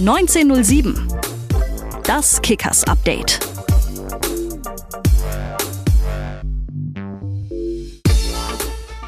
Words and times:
1907. 0.00 0.94
Das 2.04 2.40
Kickers 2.40 2.84
Update. 2.84 3.38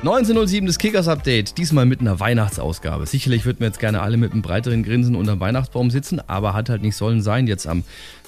...1907 0.03 0.67
das 0.67 0.77
Kickers-Update, 0.79 1.57
diesmal 1.57 1.87
mit 1.87 2.01
einer 2.01 2.21
Weihnachtsausgabe. 2.21 3.07
Sicherlich 3.07 3.47
würden 3.47 3.61
wir 3.61 3.69
jetzt 3.69 3.79
gerne 3.79 4.03
alle 4.03 4.19
mit 4.19 4.33
einem 4.33 4.43
breiteren 4.43 4.83
Grinsen 4.83 5.17
unterm 5.17 5.41
Weihnachtsbaum 5.41 5.91
sitzen, 5.91 6.21
aber 6.21 6.53
hat 6.53 6.69
halt 6.69 6.83
nicht 6.83 6.97
sollen 6.97 7.23
sein 7.23 7.47
jetzt 7.47 7.67
am 7.67 7.85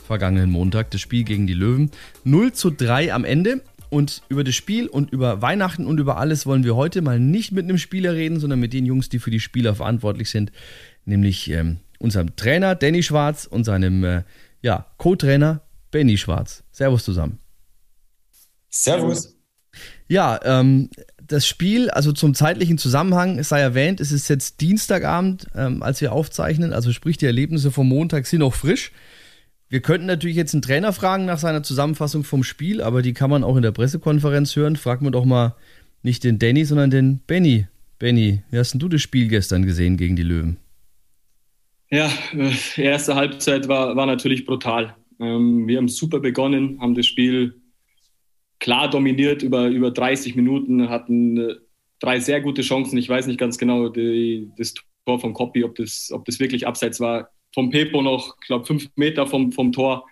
vergangenen 0.06 0.50
Montag, 0.50 0.90
das 0.90 1.02
Spiel 1.02 1.24
gegen 1.24 1.46
die 1.46 1.52
Löwen. 1.52 1.90
0 2.22 2.52
zu 2.52 2.70
3 2.70 3.12
am 3.12 3.26
Ende 3.26 3.60
und 3.90 4.22
über 4.30 4.42
das 4.42 4.54
Spiel 4.54 4.86
und 4.86 5.10
über 5.10 5.42
Weihnachten 5.42 5.86
und 5.86 6.00
über 6.00 6.16
alles 6.16 6.46
wollen 6.46 6.64
wir 6.64 6.76
heute 6.76 7.02
mal 7.02 7.20
nicht 7.20 7.52
mit 7.52 7.64
einem 7.64 7.76
Spieler 7.76 8.14
reden, 8.14 8.40
sondern 8.40 8.60
mit 8.60 8.72
den 8.72 8.86
Jungs, 8.86 9.10
die 9.10 9.18
für 9.18 9.30
die 9.30 9.40
Spieler 9.40 9.74
verantwortlich 9.74 10.30
sind, 10.30 10.50
nämlich 11.04 11.50
ähm, 11.50 11.80
unserem 12.04 12.36
Trainer 12.36 12.74
Danny 12.74 13.02
Schwarz 13.02 13.46
und 13.46 13.64
seinem 13.64 14.04
äh, 14.04 14.22
ja, 14.62 14.86
Co-Trainer 14.98 15.62
Benny 15.90 16.16
Schwarz. 16.16 16.62
Servus 16.70 17.04
zusammen. 17.04 17.38
Servus. 18.70 19.36
Ja, 20.08 20.38
ähm, 20.44 20.90
das 21.26 21.46
Spiel, 21.46 21.90
also 21.90 22.12
zum 22.12 22.34
zeitlichen 22.34 22.78
Zusammenhang, 22.78 23.38
es 23.38 23.48
sei 23.48 23.60
erwähnt, 23.60 24.00
es 24.00 24.12
ist 24.12 24.28
jetzt 24.28 24.60
Dienstagabend, 24.60 25.46
ähm, 25.54 25.82
als 25.82 26.00
wir 26.00 26.12
aufzeichnen, 26.12 26.72
also 26.72 26.92
sprich 26.92 27.16
die 27.16 27.26
Erlebnisse 27.26 27.70
vom 27.70 27.88
Montag 27.88 28.26
sind 28.26 28.40
noch 28.40 28.54
frisch. 28.54 28.92
Wir 29.68 29.80
könnten 29.80 30.06
natürlich 30.06 30.36
jetzt 30.36 30.54
einen 30.54 30.62
Trainer 30.62 30.92
fragen 30.92 31.24
nach 31.24 31.38
seiner 31.38 31.62
Zusammenfassung 31.62 32.24
vom 32.24 32.44
Spiel, 32.44 32.82
aber 32.82 33.02
die 33.02 33.14
kann 33.14 33.30
man 33.30 33.42
auch 33.42 33.56
in 33.56 33.62
der 33.62 33.72
Pressekonferenz 33.72 34.54
hören. 34.54 34.76
Frag 34.76 35.00
mir 35.00 35.10
doch 35.10 35.24
mal 35.24 35.56
nicht 36.02 36.22
den 36.22 36.38
Danny, 36.38 36.64
sondern 36.64 36.90
den 36.90 37.20
Benny. 37.20 37.66
Benny, 37.98 38.42
wie 38.50 38.58
hast 38.58 38.72
denn 38.72 38.80
du 38.80 38.88
das 38.88 39.00
Spiel 39.00 39.28
gestern 39.28 39.64
gesehen 39.64 39.96
gegen 39.96 40.16
die 40.16 40.22
Löwen? 40.22 40.58
Ja, 41.90 42.10
die 42.32 42.82
äh, 42.82 42.84
erste 42.84 43.14
Halbzeit 43.14 43.68
war, 43.68 43.94
war 43.96 44.06
natürlich 44.06 44.46
brutal. 44.46 44.96
Ähm, 45.20 45.66
wir 45.68 45.78
haben 45.78 45.88
super 45.88 46.20
begonnen, 46.20 46.80
haben 46.80 46.94
das 46.94 47.06
Spiel 47.06 47.60
klar 48.58 48.88
dominiert 48.88 49.42
über, 49.42 49.66
über 49.68 49.90
30 49.90 50.36
Minuten, 50.36 50.88
hatten 50.88 51.36
äh, 51.36 51.54
drei 52.00 52.20
sehr 52.20 52.40
gute 52.40 52.62
Chancen. 52.62 52.98
Ich 52.98 53.08
weiß 53.08 53.26
nicht 53.26 53.38
ganz 53.38 53.58
genau 53.58 53.88
die, 53.88 54.50
das 54.56 54.74
Tor 55.06 55.20
von 55.20 55.34
Copy, 55.34 55.64
ob 55.64 55.74
das, 55.74 56.10
ob 56.12 56.24
das 56.24 56.40
wirklich 56.40 56.66
abseits 56.66 57.00
war. 57.00 57.30
Vom 57.52 57.70
Pepo 57.70 58.02
noch, 58.02 58.36
ich 58.40 58.46
glaube, 58.46 58.64
fünf 58.64 58.88
Meter 58.96 59.26
vom, 59.26 59.52
vom 59.52 59.72
Tor, 59.72 60.06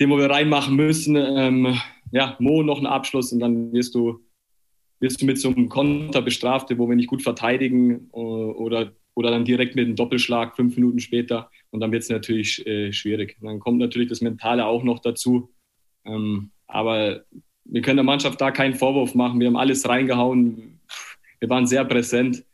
den 0.00 0.10
wir 0.10 0.28
reinmachen 0.28 0.76
müssen. 0.76 1.16
Ähm, 1.16 1.78
ja, 2.10 2.36
Mo 2.38 2.62
noch 2.62 2.78
einen 2.78 2.86
Abschluss 2.86 3.32
und 3.32 3.40
dann 3.40 3.72
wirst 3.72 3.94
du, 3.94 4.20
wirst 5.00 5.22
du 5.22 5.26
mit 5.26 5.38
so 5.38 5.48
einem 5.48 5.68
Konter 5.68 6.22
bestraft, 6.22 6.76
wo 6.76 6.88
wir 6.88 6.96
nicht 6.96 7.08
gut 7.08 7.22
verteidigen 7.22 8.08
oder, 8.10 8.92
oder 9.18 9.32
dann 9.32 9.44
direkt 9.44 9.74
mit 9.74 9.84
einem 9.84 9.96
Doppelschlag 9.96 10.54
fünf 10.54 10.76
Minuten 10.76 11.00
später. 11.00 11.50
Und 11.70 11.80
dann 11.80 11.90
wird 11.90 12.04
es 12.04 12.08
natürlich 12.08 12.64
äh, 12.68 12.92
schwierig. 12.92 13.36
Dann 13.42 13.58
kommt 13.58 13.80
natürlich 13.80 14.08
das 14.08 14.20
Mentale 14.20 14.64
auch 14.64 14.84
noch 14.84 15.00
dazu. 15.00 15.50
Ähm, 16.04 16.52
aber 16.68 17.24
wir 17.64 17.82
können 17.82 17.96
der 17.96 18.04
Mannschaft 18.04 18.40
da 18.40 18.52
keinen 18.52 18.74
Vorwurf 18.74 19.16
machen. 19.16 19.40
Wir 19.40 19.48
haben 19.48 19.56
alles 19.56 19.88
reingehauen. 19.88 20.78
Wir 21.40 21.50
waren 21.50 21.66
sehr 21.66 21.84
präsent. 21.84 22.44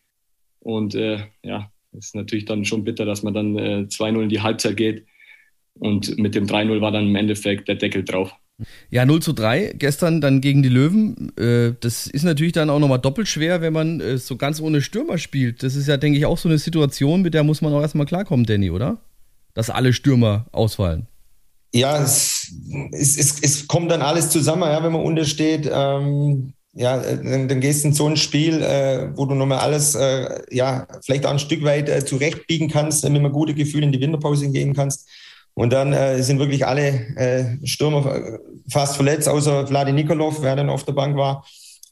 Und 0.60 0.94
äh, 0.94 1.26
ja, 1.42 1.70
es 1.92 2.06
ist 2.06 2.14
natürlich 2.14 2.46
dann 2.46 2.64
schon 2.64 2.82
bitter, 2.82 3.04
dass 3.04 3.22
man 3.22 3.34
dann 3.34 3.58
äh, 3.58 3.86
2-0 3.86 4.22
in 4.22 4.28
die 4.30 4.40
Halbzeit 4.40 4.78
geht. 4.78 5.04
Und 5.74 6.16
mit 6.16 6.34
dem 6.34 6.46
3-0 6.46 6.80
war 6.80 6.92
dann 6.92 7.08
im 7.08 7.16
Endeffekt 7.16 7.68
der 7.68 7.74
Deckel 7.74 8.04
drauf. 8.04 8.34
Ja, 8.90 9.04
0 9.04 9.20
zu 9.20 9.32
3 9.32 9.74
gestern 9.76 10.20
dann 10.20 10.40
gegen 10.40 10.62
die 10.62 10.68
Löwen. 10.68 11.36
Äh, 11.36 11.74
das 11.80 12.06
ist 12.06 12.22
natürlich 12.22 12.52
dann 12.52 12.70
auch 12.70 12.78
nochmal 12.78 13.00
doppelt 13.00 13.28
schwer, 13.28 13.60
wenn 13.60 13.72
man 13.72 14.00
äh, 14.00 14.18
so 14.18 14.36
ganz 14.36 14.60
ohne 14.60 14.80
Stürmer 14.80 15.18
spielt. 15.18 15.62
Das 15.62 15.74
ist 15.74 15.88
ja, 15.88 15.96
denke 15.96 16.18
ich, 16.18 16.26
auch 16.26 16.38
so 16.38 16.48
eine 16.48 16.58
Situation, 16.58 17.22
mit 17.22 17.34
der 17.34 17.42
muss 17.42 17.62
man 17.62 17.72
auch 17.72 17.80
erstmal 17.82 18.06
klarkommen, 18.06 18.46
Danny, 18.46 18.70
oder? 18.70 18.98
Dass 19.54 19.70
alle 19.70 19.92
Stürmer 19.92 20.46
ausfallen 20.52 21.08
ja, 21.74 22.00
es, 22.00 22.52
es, 22.92 23.18
es, 23.18 23.40
es, 23.42 23.66
kommt 23.66 23.90
dann 23.90 24.00
alles 24.00 24.30
zusammen, 24.30 24.62
ja, 24.62 24.82
wenn 24.84 24.92
man 24.92 25.02
untersteht. 25.02 25.68
Ähm, 25.70 26.54
ja, 26.72 26.98
dann, 26.98 27.48
dann, 27.48 27.60
gehst 27.60 27.82
du 27.82 27.88
in 27.88 27.94
so 27.94 28.06
ein 28.08 28.16
Spiel, 28.16 28.62
äh, 28.62 29.10
wo 29.16 29.26
du 29.26 29.34
nochmal 29.34 29.58
alles, 29.58 29.96
äh, 29.96 30.42
ja, 30.50 30.86
vielleicht 31.04 31.26
auch 31.26 31.32
ein 31.32 31.38
Stück 31.40 31.64
weit 31.64 31.88
äh, 31.88 32.04
zurechtbiegen 32.04 32.68
kannst, 32.68 33.02
damit 33.02 33.22
man 33.22 33.32
gute 33.32 33.54
Gefühle 33.54 33.86
in 33.86 33.92
die 33.92 34.00
Winterpause 34.00 34.50
gehen 34.50 34.72
kannst. 34.72 35.08
Und 35.54 35.72
dann 35.72 35.92
äh, 35.92 36.22
sind 36.22 36.38
wirklich 36.38 36.66
alle 36.66 36.88
äh, 37.16 37.66
Stürmer 37.66 38.40
fast 38.68 38.96
verletzt, 38.96 39.28
außer 39.28 39.66
Vladi 39.66 39.92
Nikolov, 39.92 40.42
wer 40.42 40.56
dann 40.56 40.68
auf 40.68 40.84
der 40.84 40.92
Bank 40.92 41.16
war. 41.16 41.46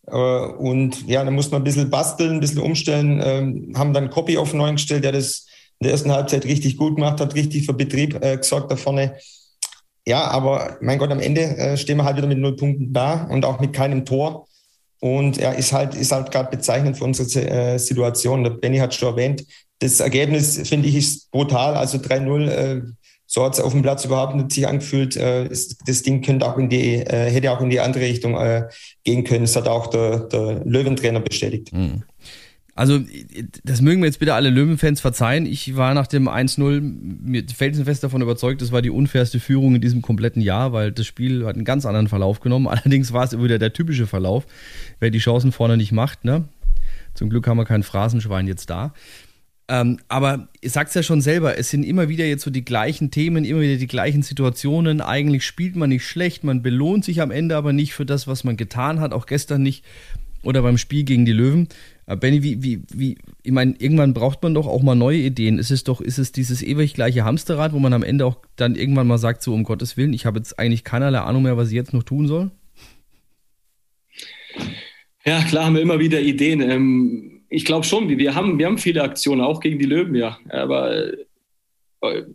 Äh, 0.07 0.17
und 0.17 1.07
ja, 1.09 1.25
dann 1.25 1.35
musste 1.35 1.53
man 1.53 1.63
ein 1.63 1.65
bisschen 1.65 1.91
basteln, 1.91 2.35
ein 2.35 2.41
bisschen 2.41 2.61
umstellen, 2.61 3.23
ähm, 3.25 3.73
haben 3.77 3.93
dann 3.93 4.11
Copy 4.11 4.37
auf 4.37 4.53
neuen 4.53 4.77
gestellt, 4.77 5.05
der 5.05 5.13
das 5.13 5.47
in 5.79 5.85
der 5.85 5.93
ersten 5.93 6.13
Halbzeit 6.13 6.45
richtig 6.45 6.77
gut 6.77 6.97
gemacht 6.97 7.21
hat, 7.21 7.35
richtig 7.35 7.67
für 7.67 7.73
Betrieb 7.73 8.23
äh, 8.25 8.37
gesorgt 8.37 8.71
da 8.71 8.77
vorne 8.77 9.17
ja, 10.07 10.29
aber 10.29 10.79
mein 10.81 10.99
Gott, 10.99 11.13
am 11.13 11.21
Ende 11.21 11.43
äh, 11.43 11.77
stehen 11.77 11.99
wir 11.99 12.05
halt 12.05 12.17
wieder 12.17 12.27
mit 12.27 12.39
null 12.39 12.57
Punkten 12.57 12.93
da 12.93 13.25
und 13.25 13.45
auch 13.45 13.61
mit 13.61 13.73
keinem 13.73 14.05
Tor. 14.05 14.49
Und 15.01 15.39
er 15.39 15.53
ja, 15.53 15.59
ist 15.59 15.73
halt, 15.73 15.95
ist 15.95 16.13
halt 16.13 16.31
gerade 16.31 16.51
bezeichnend 16.51 16.97
für 16.97 17.05
unsere 17.05 17.29
äh, 17.49 17.79
Situation. 17.79 18.45
Der 18.45 18.51
Benny 18.51 18.79
hat 18.79 18.95
schon 18.95 19.11
erwähnt, 19.11 19.45
das 19.79 20.01
Ergebnis, 20.01 20.61
finde 20.69 20.89
ich, 20.89 20.97
ist 20.97 21.31
brutal. 21.31 21.75
Also 21.75 21.99
3-0, 21.99 22.49
äh, 22.49 22.83
so 23.35 23.43
hat 23.47 23.55
es 23.55 23.61
auf 23.61 23.73
dem 23.73 23.81
Platz 23.81 24.05
überhaupt 24.05 24.37
nicht 24.37 24.53
sich 24.53 24.69
angefühlt. 24.69 25.17
Äh, 25.17 25.49
das 25.49 26.03
Ding 26.03 26.21
könnte 26.21 26.47
auch 26.47 26.59
in 26.59 26.69
die, 26.69 26.97
äh, 26.97 27.31
hätte 27.31 27.51
auch 27.51 27.63
in 27.63 27.71
die 27.71 27.81
andere 27.81 28.05
Richtung 28.05 28.37
äh, 28.37 28.69
gehen 29.05 29.25
können. 29.25 29.45
Das 29.45 29.57
hat 29.57 29.69
auch 29.69 29.87
der, 29.87 30.29
der 30.29 30.63
Löwentrainer 30.67 31.21
bestätigt. 31.21 31.73
Mhm. 31.73 32.03
Also, 32.75 33.01
das 33.65 33.81
mögen 33.81 34.01
mir 34.01 34.07
jetzt 34.07 34.19
bitte 34.19 34.35
alle 34.35 34.51
Löwenfans 34.51 35.01
verzeihen. 35.01 35.47
Ich 35.47 35.77
war 35.77 35.95
nach 35.95 36.07
dem 36.07 36.29
1-0 36.29 37.55
felsenfest 37.55 38.05
davon 38.05 38.21
überzeugt, 38.21 38.61
das 38.61 38.71
war 38.71 38.83
die 38.83 38.91
unfairste 38.91 39.41
Führung 39.41 39.77
in 39.77 39.81
diesem 39.81 40.03
kompletten 40.03 40.43
Jahr, 40.43 40.75
weil 40.75 40.93
das 40.93 41.07
Spiel 41.07 41.47
hat 41.47 41.55
einen 41.55 41.65
ganz 41.65 41.87
anderen 41.87 42.09
Verlauf 42.09 42.41
genommen. 42.41 42.69
Allerdings 42.69 43.15
war 43.15 43.25
es 43.25 43.39
wieder 43.39 43.59
der 43.59 43.73
typische 43.73 44.07
Verlauf, 44.07 44.47
wer 45.01 45.11
die 45.11 45.19
Chancen 45.21 45.53
vorne 45.53 45.79
nicht 45.79 45.93
macht. 45.93 46.27
Ne? 46.27 46.45
Zum 47.15 47.31
Glück 47.31 47.47
haben 47.47 47.57
wir 47.57 47.65
kein 47.65 47.83
Phrasenschwein 47.83 48.47
jetzt 48.47 48.69
da. 48.69 48.93
Ähm, 49.73 50.01
aber 50.09 50.49
ich 50.61 50.71
sag's 50.71 50.93
ja 50.93 51.03
schon 51.03 51.23
selber, 51.23 51.57
es 51.57 51.71
sind 51.71 51.83
immer 51.83 52.11
wieder 52.11 52.27
jetzt 52.27 52.43
so 52.43 52.51
die 52.51 52.63
gleichen 52.63 53.11
Themen, 53.11 53.47
immer 53.47 53.63
wieder 53.63 53.77
die 53.77 53.87
gleichen 53.87 54.21
Situationen. 54.21 55.01
Eigentlich 55.01 55.47
spielt 55.47 55.77
man 55.77 55.89
nicht 55.89 56.05
schlecht, 56.05 56.45
man 56.45 56.61
belohnt 56.61 57.07
sich 57.07 57.23
am 57.23 57.31
Ende 57.31 57.57
aber 57.57 57.73
nicht 57.73 57.95
für 57.95 58.05
das, 58.05 58.27
was 58.27 58.45
man 58.45 58.59
getan 58.59 59.01
hat, 59.01 59.15
auch 59.15 59.25
gestern 59.25 59.63
nicht 59.63 59.83
oder 60.43 60.61
beim 60.61 60.77
Spiel 60.77 61.05
gegen 61.05 61.25
die 61.25 61.33
Löwen. 61.33 61.69
Aber 62.05 62.17
Benny, 62.21 62.43
wie, 62.43 62.63
wie, 62.63 62.83
wie, 62.93 63.17
ich 63.43 63.53
meine, 63.53 63.75
irgendwann 63.79 64.13
braucht 64.13 64.43
man 64.43 64.53
doch 64.53 64.67
auch 64.67 64.83
mal 64.83 64.95
neue 64.95 65.21
Ideen. 65.21 65.59
Ist 65.59 65.71
es 65.71 65.85
doch, 65.85 66.03
ist 66.03 66.19
es 66.19 66.33
dieses 66.33 66.63
ewig 66.63 66.93
gleiche 66.93 67.25
Hamsterrad, 67.25 67.73
wo 67.73 67.79
man 67.79 67.95
am 67.95 68.03
Ende 68.03 68.27
auch 68.27 68.37
dann 68.57 68.75
irgendwann 68.75 69.07
mal 69.07 69.17
sagt, 69.17 69.43
so 69.43 69.55
um 69.55 69.65
Gottes 69.65 69.97
Willen, 69.97 70.13
ich 70.13 70.27
habe 70.27 70.39
jetzt 70.39 70.59
eigentlich 70.59 70.85
keinerlei 70.85 71.21
Ahnung 71.21 71.45
mehr, 71.45 71.57
was 71.57 71.69
ich 71.69 71.75
jetzt 71.75 71.95
noch 71.95 72.03
tun 72.03 72.27
soll? 72.27 72.51
Ja, 75.25 75.43
klar 75.45 75.65
haben 75.65 75.77
wir 75.77 75.83
immer 75.83 75.99
wieder 75.99 76.21
Ideen. 76.21 76.61
Ähm, 76.61 77.32
ich 77.53 77.65
glaube 77.67 77.85
schon, 77.85 78.09
wir 78.09 78.35
haben, 78.35 78.59
wir 78.59 78.67
haben 78.67 78.79
viele 78.79 79.03
Aktionen, 79.03 79.43
auch 79.43 79.61
gegen 79.61 79.79
die 79.79 79.85
Löwen, 79.85 80.15
ja. 80.15 80.39
Aber 80.49 81.13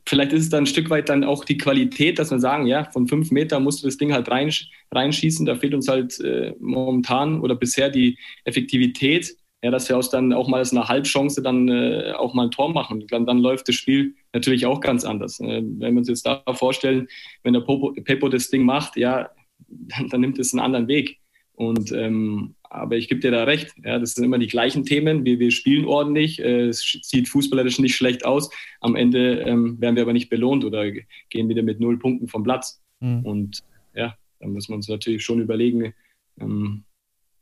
vielleicht 0.05 0.31
ist 0.31 0.43
es 0.43 0.49
dann 0.49 0.63
ein 0.63 0.67
Stück 0.67 0.89
weit 0.89 1.09
dann 1.09 1.23
auch 1.23 1.43
die 1.43 1.57
Qualität, 1.57 2.19
dass 2.19 2.31
wir 2.31 2.39
sagen, 2.39 2.67
ja, 2.67 2.85
von 2.85 3.07
fünf 3.07 3.31
Meter 3.31 3.59
musst 3.59 3.81
du 3.81 3.87
das 3.87 3.97
Ding 3.97 4.13
halt 4.13 4.29
rein, 4.29 4.51
reinschießen. 4.91 5.45
Da 5.45 5.55
fehlt 5.55 5.73
uns 5.73 5.87
halt 5.87 6.19
äh, 6.19 6.53
momentan 6.59 7.41
oder 7.41 7.55
bisher 7.55 7.89
die 7.89 8.17
Effektivität, 8.45 9.35
ja, 9.63 9.71
dass 9.71 9.89
wir 9.89 9.97
aus 9.97 10.11
dann 10.11 10.33
auch 10.33 10.47
mal 10.47 10.61
aus 10.61 10.71
einer 10.71 10.87
Halbchance 10.87 11.41
dann 11.41 11.67
äh, 11.67 12.13
auch 12.15 12.35
mal 12.35 12.43
ein 12.43 12.51
Tor 12.51 12.71
machen. 12.71 13.05
Dann, 13.09 13.25
dann 13.25 13.39
läuft 13.39 13.67
das 13.67 13.75
Spiel 13.75 14.13
natürlich 14.33 14.67
auch 14.67 14.81
ganz 14.81 15.03
anders. 15.03 15.39
Äh, 15.39 15.63
wenn 15.63 15.95
wir 15.95 15.99
uns 15.99 16.09
jetzt 16.09 16.27
da 16.27 16.43
vorstellen, 16.53 17.07
wenn 17.41 17.53
der 17.53 17.61
Pepo 17.61 18.29
das 18.29 18.49
Ding 18.49 18.63
macht, 18.63 18.95
ja, 18.95 19.31
dann, 19.67 20.07
dann 20.09 20.21
nimmt 20.21 20.37
es 20.37 20.53
einen 20.53 20.63
anderen 20.63 20.87
Weg. 20.87 21.17
Und 21.53 21.91
ähm, 21.91 22.53
aber 22.69 22.95
ich 22.97 23.07
gebe 23.07 23.21
dir 23.21 23.31
da 23.31 23.43
recht. 23.43 23.73
Ja, 23.83 23.99
das 23.99 24.13
sind 24.13 24.23
immer 24.23 24.37
die 24.37 24.47
gleichen 24.47 24.85
Themen. 24.85 25.25
Wir, 25.25 25.39
wir 25.39 25.51
spielen 25.51 25.85
ordentlich. 25.85 26.39
Äh, 26.39 26.67
es 26.67 26.99
sieht 27.01 27.27
fußballerisch 27.27 27.79
nicht 27.79 27.95
schlecht 27.95 28.25
aus. 28.25 28.49
Am 28.81 28.95
Ende 28.95 29.41
ähm, 29.41 29.79
werden 29.79 29.95
wir 29.95 30.03
aber 30.03 30.13
nicht 30.13 30.29
belohnt 30.29 30.63
oder 30.65 30.91
gehen 31.29 31.49
wieder 31.49 31.63
mit 31.63 31.79
null 31.79 31.99
Punkten 31.99 32.27
vom 32.27 32.43
Platz. 32.43 32.81
Mhm. 32.99 33.25
Und 33.25 33.63
ja, 33.93 34.15
da 34.39 34.47
müssen 34.47 34.69
wir 34.69 34.75
uns 34.75 34.87
natürlich 34.87 35.23
schon 35.23 35.41
überlegen, 35.41 35.93
ähm, 36.39 36.83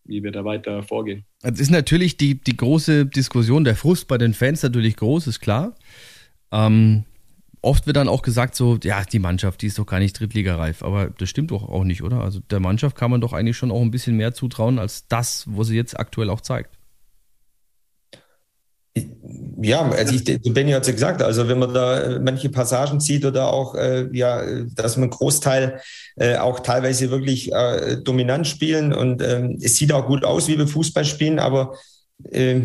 wie 0.06 0.24
wir 0.24 0.32
da 0.32 0.46
weiter 0.46 0.84
vorgehen. 0.84 1.26
Es 1.42 1.60
ist 1.60 1.72
natürlich 1.72 2.18
die, 2.18 2.36
die 2.36 2.56
große 2.56 3.06
Diskussion, 3.06 3.64
der 3.64 3.76
Frust 3.76 4.08
bei 4.08 4.18
den 4.18 4.34
Fans 4.34 4.62
natürlich 4.64 4.96
groß, 4.96 5.28
ist 5.28 5.40
klar. 5.40 5.76
Ähm, 6.52 7.06
oft 7.66 7.88
wird 7.88 7.98
dann 7.98 8.08
auch 8.08 8.22
gesagt, 8.22 8.56
so, 8.56 8.78
ja, 8.84 9.04
die 9.04 9.20
Mannschaft, 9.20 9.62
die 9.62 9.68
ist 9.68 9.80
doch 9.80 9.86
gar 9.86 10.00
nicht 10.00 10.20
drittligareif. 10.20 10.84
Aber 10.84 11.10
das 11.10 11.30
stimmt 11.30 11.52
doch 11.52 11.68
auch 11.68 11.84
nicht, 11.84 12.04
oder? 12.04 12.22
Also 12.22 12.40
der 12.50 12.60
Mannschaft 12.60 12.96
kann 12.96 13.12
man 13.12 13.22
doch 13.22 13.34
eigentlich 13.34 13.58
schon 13.58 13.72
auch 13.72 13.82
ein 13.82 13.92
bisschen 13.92 14.16
mehr 14.16 14.34
zutrauen 14.34 14.80
als 14.80 15.08
das, 15.08 15.46
wo 15.48 15.64
sie 15.64 15.76
jetzt 15.76 16.00
aktuell 16.00 16.30
auch 16.30 16.42
zeigt. 16.42 16.78
Ja, 19.62 19.90
also 19.90 20.16
ich, 20.16 20.54
Benny 20.54 20.72
hat 20.72 20.84
es 20.84 20.88
ja 20.88 20.94
gesagt, 20.94 21.22
also 21.22 21.50
wenn 21.50 21.60
man 21.60 21.74
da 21.74 22.00
äh, 22.00 22.20
manche 22.20 22.50
Passagen 22.50 23.02
sieht 23.02 23.26
oder 23.26 23.52
auch, 23.52 23.76
äh, 23.76 24.08
ja, 24.14 24.42
dass 24.74 24.96
man 24.96 25.10
Großteil 25.10 25.82
äh, 26.16 26.38
auch 26.38 26.62
teilweise 26.62 27.10
wirklich 27.10 27.52
äh, 27.52 27.98
dominant 27.98 28.48
spielen 28.48 28.94
und 28.94 29.22
ähm, 29.22 29.58
es 29.62 29.76
sieht 29.76 29.92
auch 29.92 30.08
gut 30.08 30.24
aus, 30.24 30.48
wie 30.48 30.58
wir 30.58 30.68
Fußball 30.68 31.04
spielen, 31.04 31.40
aber 31.40 31.74
äh, 32.32 32.62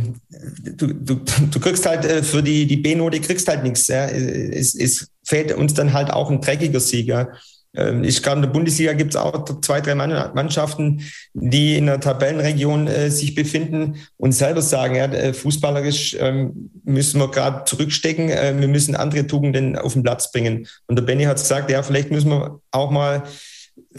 du, 0.77 0.89
du, 0.95 1.15
du 1.51 1.61
kriegst 1.61 1.87
halt 1.87 2.05
äh, 2.05 2.23
für 2.23 2.43
die, 2.43 2.67
die 2.67 2.77
B-Note 2.77 3.21
kriegst 3.21 3.49
halt 3.49 3.63
nichts. 3.63 3.89
Ja. 3.89 4.07
Es, 4.07 4.75
es 4.75 5.09
fehlt 5.25 5.53
uns 5.53 5.75
dann 5.75 5.93
halt 5.93 6.11
auch 6.11 6.31
ein 6.31 6.41
dreckiger 6.41 6.81
Sieger. 6.81 7.33
Ähm, 7.75 8.05
ich 8.05 8.23
glaube, 8.23 8.37
in 8.37 8.43
der 8.43 8.51
Bundesliga 8.51 8.93
gibt 8.93 9.15
es 9.15 9.21
auch 9.21 9.45
zwei, 9.61 9.81
drei 9.81 9.95
Mannschaften, 9.95 11.03
die 11.35 11.77
in 11.77 11.87
der 11.87 12.01
Tabellenregion 12.01 12.87
äh, 12.87 13.11
sich 13.11 13.35
befinden 13.35 13.97
und 14.17 14.33
selber 14.33 14.63
sagen, 14.63 14.97
ja, 14.97 15.05
äh, 15.07 15.33
fußballerisch 15.33 16.17
ähm, 16.19 16.71
müssen 16.85 17.21
wir 17.21 17.31
gerade 17.31 17.65
zurückstecken, 17.65 18.31
äh, 18.31 18.55
wir 18.59 18.69
müssen 18.69 18.97
andere 18.97 19.27
Tugenden 19.27 19.77
auf 19.77 19.93
den 19.93 20.03
Platz 20.03 20.33
bringen. 20.33 20.67
Und 20.87 20.97
der 20.97 21.05
Benny 21.05 21.25
hat 21.25 21.37
gesagt, 21.37 21.71
ja, 21.71 21.83
vielleicht 21.83 22.11
müssen 22.11 22.31
wir 22.31 22.61
auch 22.71 22.91
mal 22.91 23.23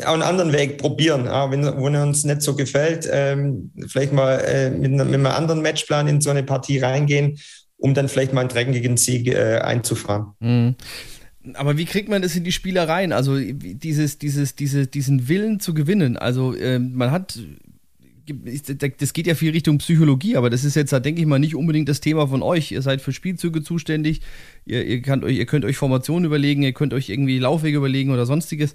einen 0.04 0.22
anderen 0.22 0.54
Weg 0.54 0.78
probieren, 0.78 1.26
ja, 1.26 1.50
wenn, 1.52 1.64
wenn 1.64 1.96
uns 1.96 2.24
nicht 2.24 2.42
so 2.42 2.56
gefällt, 2.56 3.08
ähm, 3.12 3.72
vielleicht 3.88 4.14
mal 4.14 4.40
äh, 4.40 4.70
mit, 4.70 4.92
mit, 4.92 5.02
einem 5.02 5.26
anderen 5.26 5.62
Matchplan 5.62 6.08
in 6.08 6.22
so 6.22 6.30
eine 6.30 6.44
Partie 6.44 6.80
reingehen, 6.80 7.38
um 7.78 7.94
dann 7.94 8.08
vielleicht 8.08 8.34
mal 8.34 8.42
einen 8.42 8.50
dreckigen 8.50 8.98
Sieg 8.98 9.28
äh, 9.28 9.60
einzufahren. 9.60 10.34
Mhm. 10.40 10.76
Aber 11.56 11.78
wie 11.78 11.86
kriegt 11.86 12.08
man 12.08 12.22
das 12.22 12.36
in 12.36 12.44
die 12.44 12.52
Spieler 12.52 12.88
rein? 12.88 13.12
Also 13.12 13.40
dieses, 13.40 14.20
dieses, 14.20 14.56
diese, 14.56 14.86
diesen 14.86 15.28
Willen 15.28 15.60
zu 15.60 15.74
gewinnen. 15.74 16.18
Also 16.18 16.54
äh, 16.54 16.78
man 16.78 17.10
hat, 17.10 17.40
das 19.00 19.14
geht 19.14 19.26
ja 19.26 19.34
viel 19.34 19.52
Richtung 19.52 19.80
Psychologie, 19.80 20.36
aber 20.38 20.52
das 20.52 20.64
ist 20.64 20.76
jetzt, 20.76 20.92
denke 20.92 21.20
ich 21.20 21.26
mal, 21.26 21.40
nicht 21.40 21.56
unbedingt 21.56 21.90
das 21.90 22.00
Thema 22.00 22.28
von 22.28 22.44
euch. 22.44 22.72
Ihr 22.72 22.84
seid 22.84 23.02
für 23.02 23.12
Spielzüge 23.12 23.64
zuständig, 23.64 24.22
ihr, 24.66 24.86
ihr, 24.86 25.02
euch, 25.24 25.38
ihr 25.38 25.46
könnt 25.48 25.66
euch 25.66 25.78
Formationen 25.78 26.26
überlegen, 26.26 26.62
ihr 26.62 26.74
könnt 26.74 26.94
euch 26.94 27.10
irgendwie 27.10 27.40
Laufwege 27.40 27.78
überlegen 27.78 28.12
oder 28.12 28.28
sonstiges. 28.28 28.74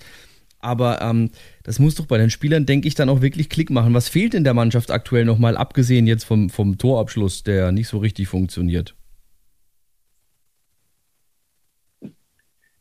Aber 0.66 1.00
ähm, 1.00 1.30
das 1.62 1.78
muss 1.78 1.94
doch 1.94 2.06
bei 2.06 2.18
den 2.18 2.30
Spielern, 2.30 2.66
denke 2.66 2.88
ich, 2.88 2.94
dann 2.94 3.08
auch 3.08 3.22
wirklich 3.22 3.48
Klick 3.48 3.70
machen. 3.70 3.94
Was 3.94 4.08
fehlt 4.08 4.34
in 4.34 4.44
der 4.44 4.54
Mannschaft 4.54 4.90
aktuell 4.90 5.24
nochmal, 5.24 5.56
abgesehen 5.56 6.06
jetzt 6.06 6.24
vom, 6.24 6.50
vom 6.50 6.76
Torabschluss, 6.76 7.42
der 7.42 7.72
nicht 7.72 7.88
so 7.88 7.98
richtig 7.98 8.28
funktioniert? 8.28 8.94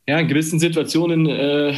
ja, 0.07 0.19
in 0.19 0.27
gewissen 0.27 0.59
Situationen 0.59 1.27
äh, 1.27 1.73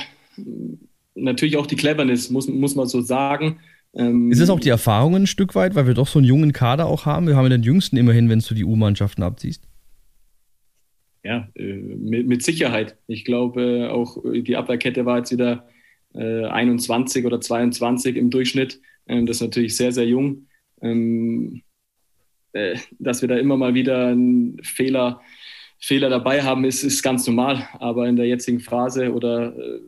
natürlich 1.16 1.58
auch 1.58 1.68
die 1.68 1.76
Cleverness, 1.76 2.30
muss, 2.30 2.48
muss 2.48 2.76
man 2.76 2.88
so 2.88 3.02
sagen. 3.02 3.60
Ähm, 3.94 4.32
ist 4.32 4.40
es 4.40 4.50
auch 4.50 4.60
die 4.60 4.70
Erfahrung 4.70 5.16
ein 5.16 5.28
Stück 5.28 5.56
weit, 5.56 5.76
weil 5.76 5.88
wir 5.88 5.94
doch 5.94 6.08
so 6.08 6.20
einen 6.20 6.28
jungen 6.28 6.54
Kader 6.54 6.88
auch 6.88 7.06
haben? 7.06 7.28
Wir 7.28 7.36
haben 7.36 7.46
ja 7.46 7.50
den 7.50 7.64
jüngsten 7.64 7.98
immerhin, 7.98 8.30
wenn 8.30 8.40
du 8.40 8.54
die 8.54 8.66
U-Mannschaften 8.66 9.24
abziehst. 9.24 9.64
Ja, 11.24 11.48
äh, 11.56 11.74
mit, 11.74 12.28
mit, 12.28 12.44
Sicherheit. 12.44 12.98
Ich 13.08 13.26
glaube, 13.26 13.62
äh, 13.62 13.88
auch 13.88 14.18
die 14.34 14.56
Abwehrkette 14.56 15.06
war 15.06 15.20
jetzt 15.20 15.32
wieder 15.32 15.68
äh, 16.14 16.46
21 16.46 17.26
oder 17.26 17.42
22 17.42 18.16
im 18.16 18.30
Durchschnitt. 18.30 18.80
Ähm, 19.08 19.26
das 19.26 19.38
ist 19.38 19.42
natürlich 19.42 19.76
sehr, 19.76 19.92
sehr 19.92 20.06
jung. 20.06 20.48
Ähm, 20.82 21.62
äh, 22.54 22.78
dass 23.00 23.22
wir 23.22 23.30
da 23.30 23.38
immer 23.38 23.58
mal 23.58 23.74
wieder 23.74 24.08
einen 24.08 24.62
Fehler 24.64 25.22
Fehler 25.80 26.10
dabei 26.10 26.44
haben, 26.44 26.66
ist, 26.66 26.84
ist 26.84 27.04
ganz 27.04 27.28
normal. 27.28 27.68
Aber 27.74 28.08
in 28.08 28.16
der 28.16 28.26
jetzigen 28.26 28.60
Phase 28.60 29.14
oder 29.14 29.56
äh, 29.58 29.80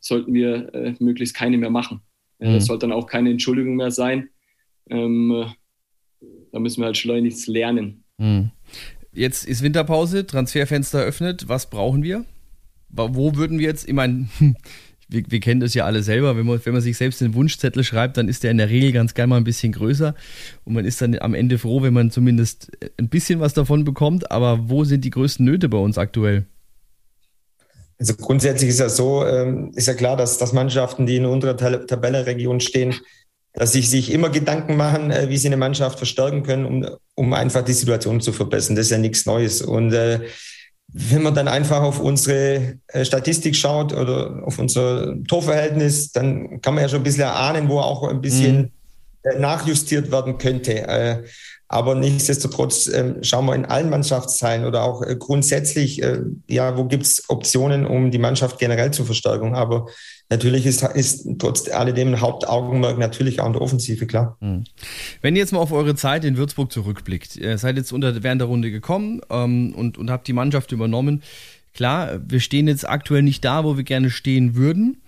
sollten 0.00 0.32
wir 0.32 0.72
äh, 0.74 0.94
möglichst 1.00 1.34
keine 1.34 1.58
mehr 1.58 1.70
machen. 1.70 2.00
Äh, 2.38 2.50
mhm. 2.50 2.54
Das 2.54 2.66
sollte 2.66 2.86
dann 2.86 2.96
auch 2.96 3.06
keine 3.06 3.30
Entschuldigung 3.30 3.76
mehr 3.76 3.90
sein. 3.90 4.28
Ähm, 4.88 5.46
äh, 6.22 6.26
da 6.52 6.60
müssen 6.60 6.80
wir 6.80 6.86
halt 6.86 6.96
schleunigst 6.96 7.48
lernen. 7.48 8.04
Mhm. 8.18 8.50
Jetzt 9.12 9.46
ist 9.46 9.62
Winterpause, 9.62 10.26
Transferfenster 10.26 11.00
eröffnet. 11.00 11.48
Was 11.48 11.68
brauchen 11.70 12.02
wir? 12.02 12.24
Wo 12.90 13.34
würden 13.34 13.58
wir 13.58 13.66
jetzt, 13.66 13.88
ich 13.88 13.94
meine, 13.94 14.28
wir, 15.08 15.22
wir 15.28 15.40
kennen 15.40 15.60
das 15.60 15.74
ja 15.74 15.84
alle 15.84 16.02
selber, 16.02 16.36
wenn 16.36 16.46
man, 16.46 16.60
wenn 16.64 16.72
man 16.72 16.82
sich 16.82 16.96
selbst 16.96 17.20
den 17.20 17.34
Wunschzettel 17.34 17.82
schreibt, 17.82 18.16
dann 18.16 18.28
ist 18.28 18.44
der 18.44 18.50
in 18.50 18.58
der 18.58 18.68
Regel 18.68 18.92
ganz 18.92 19.14
gerne 19.14 19.28
mal 19.28 19.36
ein 19.36 19.44
bisschen 19.44 19.72
größer 19.72 20.14
und 20.64 20.74
man 20.74 20.84
ist 20.84 21.00
dann 21.00 21.18
am 21.18 21.34
Ende 21.34 21.58
froh, 21.58 21.82
wenn 21.82 21.94
man 21.94 22.10
zumindest 22.10 22.70
ein 22.98 23.08
bisschen 23.08 23.40
was 23.40 23.54
davon 23.54 23.84
bekommt. 23.84 24.30
Aber 24.30 24.68
wo 24.68 24.84
sind 24.84 25.04
die 25.04 25.10
größten 25.10 25.44
Nöte 25.44 25.68
bei 25.68 25.78
uns 25.78 25.98
aktuell? 25.98 26.46
Also 27.98 28.14
grundsätzlich 28.14 28.70
ist 28.70 28.78
ja 28.78 28.88
so, 28.88 29.26
ähm, 29.26 29.72
ist 29.74 29.88
ja 29.88 29.94
klar, 29.94 30.16
dass, 30.16 30.38
dass 30.38 30.52
Mannschaften, 30.52 31.06
die 31.06 31.16
in 31.16 31.26
unserer 31.26 31.56
Tabellenregion 31.56 32.60
stehen, 32.60 32.94
dass 33.54 33.72
sie 33.72 33.82
sich 33.82 34.12
immer 34.12 34.30
Gedanken 34.30 34.76
machen, 34.76 35.10
äh, 35.10 35.28
wie 35.30 35.36
sie 35.36 35.48
eine 35.48 35.56
Mannschaft 35.56 35.98
verstärken 35.98 36.44
können, 36.44 36.64
um, 36.64 36.86
um 37.16 37.32
einfach 37.32 37.64
die 37.64 37.72
Situation 37.72 38.20
zu 38.20 38.32
verbessern. 38.32 38.76
Das 38.76 38.86
ist 38.86 38.92
ja 38.92 38.98
nichts 38.98 39.26
Neues. 39.26 39.62
Und 39.62 39.92
äh, 39.92 40.20
wenn 40.92 41.22
man 41.22 41.34
dann 41.34 41.48
einfach 41.48 41.82
auf 41.82 42.00
unsere 42.00 42.78
äh, 42.88 43.04
Statistik 43.04 43.54
schaut 43.54 43.92
oder 43.92 44.42
auf 44.44 44.58
unser 44.58 45.22
Torverhältnis, 45.24 46.12
dann 46.12 46.60
kann 46.62 46.74
man 46.74 46.82
ja 46.82 46.88
schon 46.88 47.00
ein 47.00 47.04
bisschen 47.04 47.24
erahnen, 47.24 47.68
wo 47.68 47.78
auch 47.80 48.08
ein 48.08 48.20
bisschen 48.20 48.72
mhm. 49.22 49.40
nachjustiert 49.40 50.10
werden 50.10 50.38
könnte. 50.38 51.24
Äh, 51.70 51.74
aber 51.78 51.94
nichtsdestotrotz 51.94 52.88
ähm, 52.88 53.16
schauen 53.22 53.46
wir 53.46 53.54
in 53.54 53.64
allen 53.64 53.90
Mannschaftsteilen 53.90 54.64
oder 54.64 54.82
auch 54.82 55.02
äh, 55.02 55.16
grundsätzlich, 55.16 56.02
ja, 56.48 56.76
wo 56.76 56.84
gibt 56.84 57.04
es 57.04 57.24
Optionen, 57.28 57.86
um 57.86 58.10
die 58.10 58.18
Mannschaft 58.18 58.58
generell 58.58 58.90
zu 58.90 59.04
verstärken. 59.04 59.54
Aber 59.54 59.86
natürlich 60.30 60.66
ist, 60.66 60.82
ist 60.82 61.28
trotz 61.38 61.68
alledem 61.68 62.08
ein 62.08 62.20
Hauptaugenmerk 62.20 62.98
natürlich 62.98 63.40
auch 63.40 63.46
in 63.46 63.52
der 63.52 63.62
Offensive, 63.62 64.06
klar. 64.06 64.36
Hm. 64.40 64.64
Wenn 65.22 65.36
ihr 65.36 65.40
jetzt 65.40 65.52
mal 65.52 65.60
auf 65.60 65.72
eure 65.72 65.94
Zeit 65.94 66.24
in 66.24 66.36
Würzburg 66.36 66.72
zurückblickt, 66.72 67.36
ihr 67.36 67.58
seid 67.58 67.76
jetzt 67.76 67.92
unter, 67.92 68.22
während 68.22 68.40
der 68.40 68.48
Runde 68.48 68.70
gekommen 68.70 69.20
ähm, 69.30 69.74
und, 69.74 69.98
und 69.98 70.10
habt 70.10 70.26
die 70.28 70.32
Mannschaft 70.32 70.72
übernommen. 70.72 71.22
Klar, 71.74 72.20
wir 72.26 72.40
stehen 72.40 72.66
jetzt 72.66 72.88
aktuell 72.88 73.22
nicht 73.22 73.44
da, 73.44 73.64
wo 73.64 73.76
wir 73.76 73.84
gerne 73.84 74.10
stehen 74.10 74.56
würden. 74.56 75.00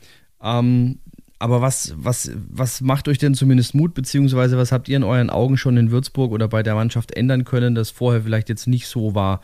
Ähm, 0.42 0.98
aber 1.40 1.60
was, 1.60 1.94
was, 1.96 2.31
was 2.48 2.81
macht 2.81 3.08
euch 3.08 3.19
denn 3.19 3.34
zumindest 3.34 3.75
Mut, 3.75 3.94
beziehungsweise 3.94 4.56
was 4.56 4.70
habt 4.70 4.88
ihr 4.88 4.96
in 4.96 5.02
euren 5.02 5.31
Augen 5.31 5.56
schon 5.56 5.76
in 5.76 5.90
Würzburg 5.90 6.31
oder 6.31 6.46
bei 6.46 6.62
der 6.62 6.76
Mannschaft 6.76 7.12
ändern 7.12 7.44
können, 7.44 7.75
das 7.75 7.90
vorher 7.90 8.22
vielleicht 8.22 8.48
jetzt 8.48 8.69
nicht 8.69 8.87
so 8.87 9.14
war? 9.14 9.40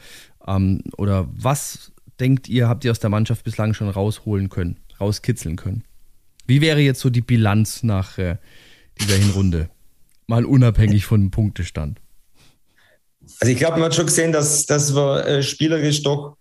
Ähm, 0.47 0.83
oder 0.97 1.29
was 1.33 1.93
denkt 2.21 2.49
ihr, 2.49 2.69
habt 2.69 2.85
ihr 2.85 2.93
aus 2.93 3.01
der 3.01 3.11
Mannschaft 3.11 3.45
bislang 3.45 3.75
schon 3.75 3.89
rausholen 3.89 4.49
können? 4.49 4.77
rauskitzeln 5.01 5.57
können. 5.57 5.85
Wie 6.47 6.61
wäre 6.61 6.81
jetzt 6.81 7.01
so 7.01 7.11
die 7.11 7.21
Bilanz 7.21 7.83
nach 7.83 8.19
äh, 8.19 8.37
dieser 9.01 9.17
Hinrunde? 9.17 9.69
Mal 10.27 10.45
unabhängig 10.45 11.07
von 11.07 11.21
dem 11.21 11.31
Punktestand. 11.31 12.01
Also 13.41 13.53
ich 13.53 13.59
glaube, 13.59 13.75
man 13.75 13.85
hat 13.85 13.95
schon 13.95 14.07
gesehen, 14.07 14.33
dass, 14.33 14.67
dass 14.67 14.95
wir 14.95 15.27
äh, 15.27 15.43
spielerisch 15.43 16.03
doch 16.03 16.37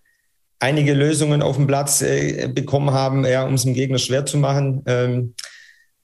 einige 0.58 0.94
Lösungen 0.94 1.42
auf 1.42 1.56
dem 1.56 1.66
Platz 1.66 2.02
äh, 2.02 2.48
bekommen 2.52 2.90
haben, 2.90 3.24
ja, 3.24 3.44
um 3.46 3.54
es 3.54 3.62
dem 3.62 3.74
Gegner 3.74 3.98
schwer 3.98 4.26
zu 4.26 4.38
machen. 4.38 4.82
Ähm, 4.86 5.34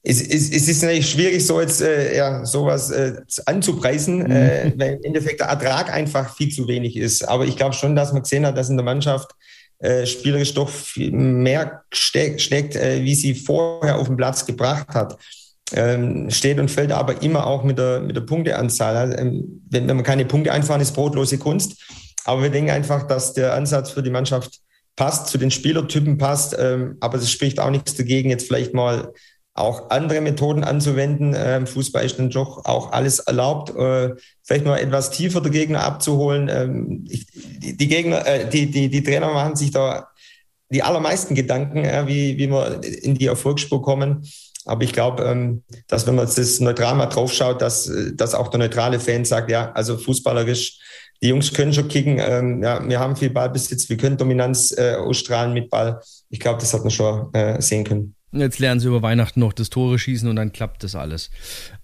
es, 0.05 0.21
es, 0.21 0.51
es, 0.51 0.67
ist 0.67 0.81
natürlich 0.81 1.09
schwierig, 1.09 1.45
so 1.45 1.61
jetzt 1.61 1.81
äh, 1.81 2.15
ja, 2.15 2.45
sowas 2.45 2.91
äh, 2.91 3.15
anzupreisen, 3.45 4.19
mhm. 4.19 4.31
äh, 4.31 4.73
weil 4.75 4.93
im 4.95 5.03
Endeffekt 5.03 5.39
der 5.39 5.47
Ertrag 5.47 5.91
einfach 5.91 6.35
viel 6.35 6.49
zu 6.49 6.67
wenig 6.67 6.97
ist. 6.97 7.27
Aber 7.27 7.45
ich 7.45 7.55
glaube 7.55 7.73
schon, 7.73 7.95
dass 7.95 8.11
man 8.11 8.23
gesehen 8.23 8.45
hat, 8.45 8.57
dass 8.57 8.69
in 8.69 8.75
der 8.75 8.83
Mannschaft 8.83 9.31
äh, 9.79 10.05
spielerisch 10.05 10.53
doch 10.53 10.69
mehr 10.97 11.83
steckt, 11.93 12.41
steckt 12.41 12.75
äh, 12.75 13.01
wie 13.03 13.15
sie 13.15 13.33
vorher 13.33 13.97
auf 13.97 14.07
den 14.07 14.17
Platz 14.17 14.45
gebracht 14.45 14.89
hat. 14.89 15.17
Ähm, 15.73 16.29
steht 16.29 16.59
und 16.59 16.69
fällt 16.69 16.91
aber 16.91 17.21
immer 17.23 17.47
auch 17.47 17.63
mit 17.63 17.77
der, 17.77 18.01
mit 18.01 18.15
der 18.15 18.21
Punkteanzahl. 18.21 18.95
Also, 18.95 19.17
ähm, 19.17 19.61
wenn, 19.69 19.87
wenn 19.87 19.95
man 19.95 20.05
keine 20.05 20.25
Punkte 20.25 20.51
einfahren, 20.51 20.81
ist 20.81 20.93
brotlose 20.93 21.37
Kunst. 21.37 21.81
Aber 22.25 22.43
wir 22.43 22.49
denken 22.49 22.71
einfach, 22.71 23.07
dass 23.07 23.33
der 23.33 23.53
Ansatz 23.53 23.91
für 23.91 24.03
die 24.03 24.09
Mannschaft 24.09 24.59
passt, 24.95 25.27
zu 25.27 25.37
den 25.37 25.51
Spielertypen 25.51 26.17
passt. 26.17 26.55
Ähm, 26.57 26.97
aber 26.99 27.17
es 27.17 27.31
spricht 27.31 27.59
auch 27.59 27.69
nichts 27.69 27.95
dagegen, 27.95 28.29
jetzt 28.29 28.47
vielleicht 28.47 28.73
mal 28.73 29.11
auch 29.55 29.91
andere 29.91 30.21
Methoden 30.21 30.63
anzuwenden. 30.63 31.35
Ähm, 31.37 31.67
Fußball 31.67 32.05
ist 32.05 32.17
dann 32.17 32.31
doch 32.31 32.65
auch 32.65 32.91
alles 32.91 33.19
erlaubt, 33.19 33.75
äh, 33.75 34.11
vielleicht 34.43 34.65
mal 34.65 34.77
etwas 34.77 35.11
tiefer 35.11 35.41
der 35.41 35.51
Gegner 35.51 35.83
abzuholen. 35.83 36.49
Ähm, 36.49 37.05
die, 37.05 37.87
Gegner, 37.87 38.25
äh, 38.25 38.49
die, 38.49 38.71
die, 38.71 38.89
die 38.89 39.03
Trainer 39.03 39.31
machen 39.31 39.55
sich 39.55 39.71
da 39.71 40.07
die 40.69 40.81
allermeisten 40.81 41.35
Gedanken, 41.35 41.85
äh, 41.85 42.07
wie, 42.07 42.37
wie 42.37 42.49
wir 42.49 42.81
in 42.83 43.15
die 43.15 43.27
Erfolgsspur 43.27 43.81
kommen. 43.83 44.27
Aber 44.65 44.83
ich 44.83 44.93
glaube, 44.93 45.61
dass 45.87 46.07
wenn 46.07 46.15
man 46.15 46.25
das 46.25 46.59
neutral 46.61 46.95
mal 46.95 47.07
draufschaut, 47.07 47.61
dass, 47.61 47.91
dass 48.13 48.33
auch 48.33 48.47
der 48.47 48.59
neutrale 48.59 48.97
Fan 49.01 49.25
sagt, 49.25 49.51
ja, 49.51 49.73
also 49.73 49.97
fußballerisch, 49.97 50.79
die 51.21 51.29
Jungs 51.29 51.53
können 51.53 51.73
schon 51.73 51.87
kicken, 51.87 52.19
ähm, 52.19 52.61
ja, 52.61 52.87
wir 52.87 52.99
haben 52.99 53.15
viel 53.15 53.29
Ballbesitz, 53.29 53.89
wir 53.89 53.97
können 53.97 54.17
Dominanz 54.17 54.75
äh, 54.77 54.95
ausstrahlen 54.95 55.53
mit 55.53 55.69
Ball. 55.69 56.01
Ich 56.29 56.39
glaube, 56.39 56.59
das 56.59 56.73
hat 56.73 56.81
man 56.81 56.91
schon 56.91 57.33
äh, 57.33 57.61
sehen 57.61 57.83
können. 57.83 58.15
Jetzt 58.33 58.57
lernen 58.57 58.79
sie 58.79 58.87
über 58.87 59.03
Weihnachten 59.03 59.39
noch 59.39 59.53
das 59.53 59.69
Tore 59.69 59.99
schießen 59.99 60.27
und 60.27 60.35
dann 60.35 60.51
klappt 60.51 60.83
das 60.83 60.95
alles. 60.95 61.29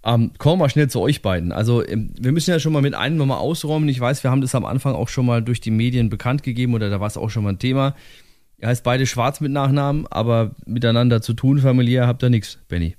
Ähm, 0.03 0.31
kommen 0.39 0.59
wir 0.59 0.67
schnell 0.69 0.89
zu 0.89 0.99
euch 0.99 1.21
beiden. 1.21 1.51
Also, 1.51 1.85
ähm, 1.85 2.11
wir 2.19 2.31
müssen 2.31 2.49
ja 2.49 2.59
schon 2.59 2.73
mal 2.73 2.81
mit 2.81 2.95
einem 2.95 3.17
nochmal 3.17 3.37
ausräumen. 3.37 3.87
Ich 3.87 3.99
weiß, 3.99 4.23
wir 4.23 4.31
haben 4.31 4.41
das 4.41 4.55
am 4.55 4.65
Anfang 4.65 4.95
auch 4.95 5.09
schon 5.09 5.27
mal 5.27 5.43
durch 5.43 5.61
die 5.61 5.71
Medien 5.71 6.09
bekannt 6.09 6.41
gegeben 6.41 6.73
oder 6.73 6.89
da 6.89 6.99
war 6.99 7.07
es 7.07 7.17
auch 7.17 7.29
schon 7.29 7.43
mal 7.43 7.51
ein 7.51 7.59
Thema. 7.59 7.95
Ihr 8.57 8.67
heißt 8.67 8.83
beide 8.83 9.05
schwarz 9.05 9.41
mit 9.41 9.51
Nachnamen, 9.51 10.07
aber 10.07 10.55
miteinander 10.65 11.21
zu 11.21 11.33
tun, 11.33 11.59
familiär, 11.59 12.07
habt 12.07 12.23
ihr 12.23 12.29
nichts, 12.29 12.59
Benny? 12.67 12.95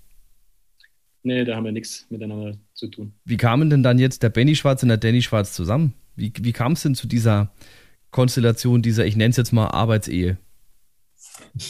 Nee, 1.23 1.45
da 1.45 1.57
haben 1.57 1.65
wir 1.65 1.73
nichts 1.73 2.07
miteinander 2.09 2.57
zu 2.73 2.87
tun. 2.87 3.13
Wie 3.25 3.37
kamen 3.37 3.69
denn 3.69 3.83
dann 3.83 3.99
jetzt 3.99 4.23
der 4.23 4.31
Benny 4.31 4.55
Schwarz 4.55 4.83
und 4.83 4.89
der 4.89 4.97
Danny 4.97 5.21
Schwarz 5.21 5.53
zusammen? 5.53 5.93
Wie, 6.21 6.33
wie 6.41 6.53
kam 6.53 6.73
es 6.73 6.83
denn 6.83 6.95
zu 6.95 7.07
dieser 7.07 7.53
Konstellation, 8.11 8.83
dieser, 8.83 9.07
ich 9.07 9.17
nenne 9.17 9.31
es 9.31 9.37
jetzt 9.37 9.53
mal 9.53 9.69
Arbeitsehe? 9.69 10.39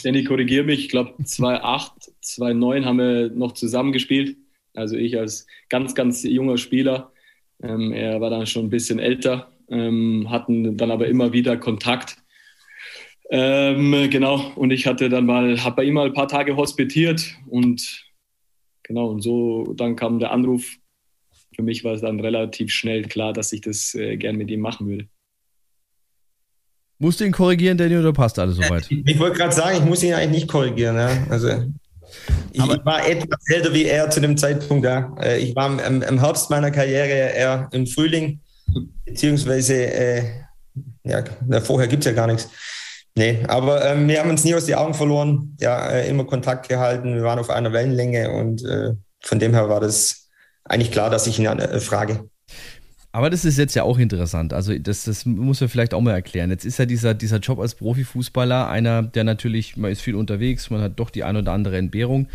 Danny, 0.03 0.23
korrigiere 0.23 0.63
mich. 0.63 0.79
Ich 0.81 0.89
glaube, 0.89 1.13
2008, 1.23 1.91
2009 2.21 2.85
haben 2.85 2.97
wir 2.97 3.29
noch 3.29 3.53
zusammen 3.53 3.91
gespielt. 3.91 4.37
Also 4.73 4.95
ich 4.95 5.17
als 5.17 5.47
ganz, 5.69 5.95
ganz 5.95 6.23
junger 6.23 6.57
Spieler. 6.57 7.11
Ähm, 7.61 7.91
er 7.91 8.21
war 8.21 8.29
dann 8.29 8.47
schon 8.47 8.65
ein 8.65 8.69
bisschen 8.69 8.99
älter, 8.99 9.51
ähm, 9.69 10.29
hatten 10.29 10.77
dann 10.77 10.91
aber 10.91 11.07
immer 11.07 11.33
wieder 11.33 11.57
Kontakt. 11.57 12.17
Ähm, 13.29 14.09
genau, 14.09 14.51
und 14.55 14.71
ich 14.71 14.87
hatte 14.87 15.07
dann 15.07 15.25
mal, 15.25 15.63
habe 15.63 15.77
bei 15.77 15.83
ihm 15.85 15.93
mal 15.93 16.07
ein 16.07 16.13
paar 16.13 16.27
Tage 16.27 16.57
hospitiert 16.57 17.33
und 17.47 18.05
genau, 18.83 19.07
und 19.07 19.21
so 19.21 19.73
dann 19.77 19.95
kam 19.95 20.19
der 20.19 20.31
Anruf. 20.31 20.75
Für 21.55 21.63
mich 21.63 21.83
war 21.83 21.93
es 21.93 22.01
dann 22.01 22.19
relativ 22.19 22.71
schnell 22.71 23.03
klar, 23.03 23.33
dass 23.33 23.51
ich 23.51 23.61
das 23.61 23.93
äh, 23.93 24.17
gern 24.17 24.37
mit 24.37 24.49
ihm 24.49 24.61
machen 24.61 24.87
würde. 24.87 25.07
Musst 26.97 27.19
du 27.19 27.25
ihn 27.25 27.31
korrigieren, 27.31 27.77
Daniel, 27.77 28.01
oder 28.01 28.13
passt 28.13 28.37
alles 28.37 28.57
soweit? 28.57 28.85
Ich, 28.89 29.05
ich 29.05 29.19
wollte 29.19 29.37
gerade 29.37 29.55
sagen, 29.55 29.77
ich 29.77 29.85
muss 29.85 30.03
ihn 30.03 30.13
eigentlich 30.13 30.43
nicht 30.43 30.47
korrigieren. 30.47 30.95
Ja. 30.95 31.09
Also, 31.29 31.49
ich, 32.51 32.63
ich, 32.63 32.85
war 32.85 33.07
etwas 33.07 33.39
älter 33.47 33.73
wie 33.73 33.85
er 33.85 34.09
zu 34.09 34.21
dem 34.21 34.37
Zeitpunkt. 34.37 34.85
Ja. 34.85 35.15
Äh, 35.19 35.39
ich 35.39 35.55
war 35.55 35.83
im, 35.83 36.01
im 36.01 36.19
Herbst 36.19 36.49
meiner 36.49 36.69
Karriere, 36.69 37.07
eher 37.07 37.69
im 37.71 37.87
Frühling, 37.87 38.39
beziehungsweise, 39.05 39.73
äh, 39.73 40.23
ja, 41.03 41.23
vorher 41.61 41.87
gibt 41.87 42.05
es 42.05 42.11
ja 42.11 42.15
gar 42.15 42.27
nichts. 42.27 42.49
Nee, 43.15 43.39
aber 43.47 43.83
ähm, 43.83 44.07
wir 44.07 44.19
haben 44.19 44.29
uns 44.29 44.43
nie 44.43 44.55
aus 44.55 44.65
den 44.65 44.75
Augen 44.75 44.93
verloren, 44.93 45.57
ja, 45.59 45.89
äh, 45.89 46.07
immer 46.07 46.23
Kontakt 46.23 46.69
gehalten, 46.69 47.15
wir 47.15 47.23
waren 47.23 47.39
auf 47.39 47.49
einer 47.49 47.73
Wellenlänge 47.73 48.31
und 48.31 48.63
äh, 48.63 48.93
von 49.21 49.39
dem 49.39 49.53
her 49.53 49.67
war 49.67 49.81
das 49.81 50.20
eigentlich 50.63 50.91
klar, 50.91 51.09
dass 51.09 51.27
ich 51.27 51.39
ihn 51.39 51.45
äh, 51.45 51.79
frage. 51.79 52.25
Aber 53.13 53.29
das 53.29 53.43
ist 53.43 53.57
jetzt 53.57 53.75
ja 53.75 53.83
auch 53.83 53.97
interessant. 53.97 54.53
Also, 54.53 54.77
das, 54.77 55.03
das 55.03 55.25
muss 55.25 55.59
man 55.59 55.69
vielleicht 55.69 55.93
auch 55.93 56.01
mal 56.01 56.13
erklären. 56.13 56.49
Jetzt 56.49 56.63
ist 56.63 56.79
ja 56.79 56.85
dieser, 56.85 57.13
dieser 57.13 57.39
Job 57.39 57.59
als 57.59 57.75
Profifußballer 57.75 58.69
einer, 58.69 59.03
der 59.03 59.25
natürlich, 59.25 59.75
man 59.75 59.91
ist 59.91 60.01
viel 60.01 60.15
unterwegs, 60.15 60.69
man 60.69 60.81
hat 60.81 60.99
doch 60.99 61.09
die 61.09 61.23
ein 61.23 61.35
oder 61.35 61.51
andere 61.51 61.77
Entbehrung. 61.77 62.27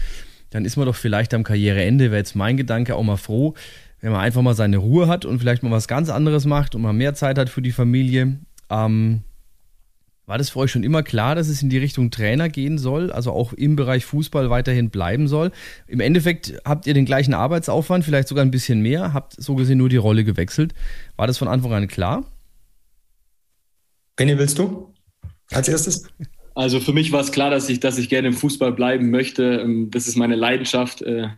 Dann 0.50 0.64
ist 0.64 0.76
man 0.76 0.86
doch 0.86 0.94
vielleicht 0.94 1.32
am 1.32 1.44
Karriereende, 1.44 2.06
wäre 2.06 2.18
jetzt 2.18 2.36
mein 2.36 2.56
Gedanke, 2.56 2.94
auch 2.94 3.02
mal 3.02 3.16
froh, 3.16 3.54
wenn 4.00 4.12
man 4.12 4.20
einfach 4.20 4.42
mal 4.42 4.54
seine 4.54 4.76
Ruhe 4.76 5.08
hat 5.08 5.24
und 5.24 5.38
vielleicht 5.38 5.62
mal 5.62 5.70
was 5.70 5.88
ganz 5.88 6.10
anderes 6.10 6.44
macht 6.44 6.74
und 6.74 6.82
mal 6.82 6.92
mehr 6.92 7.14
Zeit 7.14 7.38
hat 7.38 7.48
für 7.48 7.62
die 7.62 7.72
Familie. 7.72 8.36
Ähm, 8.68 9.22
war 10.26 10.38
das 10.38 10.50
für 10.50 10.58
euch 10.58 10.72
schon 10.72 10.82
immer 10.82 11.04
klar, 11.04 11.36
dass 11.36 11.48
es 11.48 11.62
in 11.62 11.70
die 11.70 11.78
Richtung 11.78 12.10
Trainer 12.10 12.48
gehen 12.48 12.78
soll, 12.78 13.12
also 13.12 13.30
auch 13.30 13.52
im 13.52 13.76
Bereich 13.76 14.04
Fußball 14.04 14.50
weiterhin 14.50 14.90
bleiben 14.90 15.28
soll? 15.28 15.52
Im 15.86 16.00
Endeffekt 16.00 16.54
habt 16.64 16.86
ihr 16.86 16.94
den 16.94 17.04
gleichen 17.04 17.32
Arbeitsaufwand, 17.32 18.04
vielleicht 18.04 18.26
sogar 18.26 18.44
ein 18.44 18.50
bisschen 18.50 18.80
mehr, 18.80 19.12
habt 19.12 19.40
so 19.40 19.54
gesehen 19.54 19.78
nur 19.78 19.88
die 19.88 19.96
Rolle 19.96 20.24
gewechselt. 20.24 20.74
War 21.16 21.28
das 21.28 21.38
von 21.38 21.46
Anfang 21.46 21.72
an 21.72 21.86
klar? 21.86 22.24
Benny, 24.16 24.36
willst 24.36 24.58
du 24.58 24.92
als 25.52 25.68
erstes? 25.68 26.08
Also 26.56 26.80
für 26.80 26.92
mich 26.92 27.12
war 27.12 27.20
es 27.20 27.30
klar, 27.30 27.50
dass 27.50 27.68
ich, 27.68 27.78
dass 27.80 27.98
ich 27.98 28.08
gerne 28.08 28.28
im 28.28 28.34
Fußball 28.34 28.72
bleiben 28.72 29.10
möchte. 29.10 29.60
Ähm, 29.62 29.90
das 29.90 30.08
ist 30.08 30.16
meine 30.16 30.34
Leidenschaft. 30.34 31.02
Äh, 31.02 31.28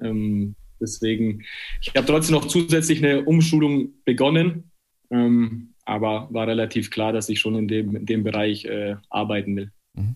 ähm, 0.00 0.54
deswegen, 0.80 1.44
ich 1.82 1.92
habe 1.94 2.06
trotzdem 2.06 2.36
noch 2.36 2.46
zusätzlich 2.46 3.04
eine 3.04 3.24
Umschulung 3.24 3.90
begonnen. 4.04 4.70
Ähm, 5.10 5.69
aber 5.90 6.28
war 6.30 6.46
relativ 6.46 6.90
klar, 6.90 7.12
dass 7.12 7.28
ich 7.28 7.40
schon 7.40 7.56
in 7.56 7.68
dem, 7.68 7.96
in 7.96 8.06
dem 8.06 8.22
Bereich 8.22 8.64
äh, 8.64 8.94
arbeiten 9.10 9.56
will. 9.56 9.70
Mhm. 9.94 10.14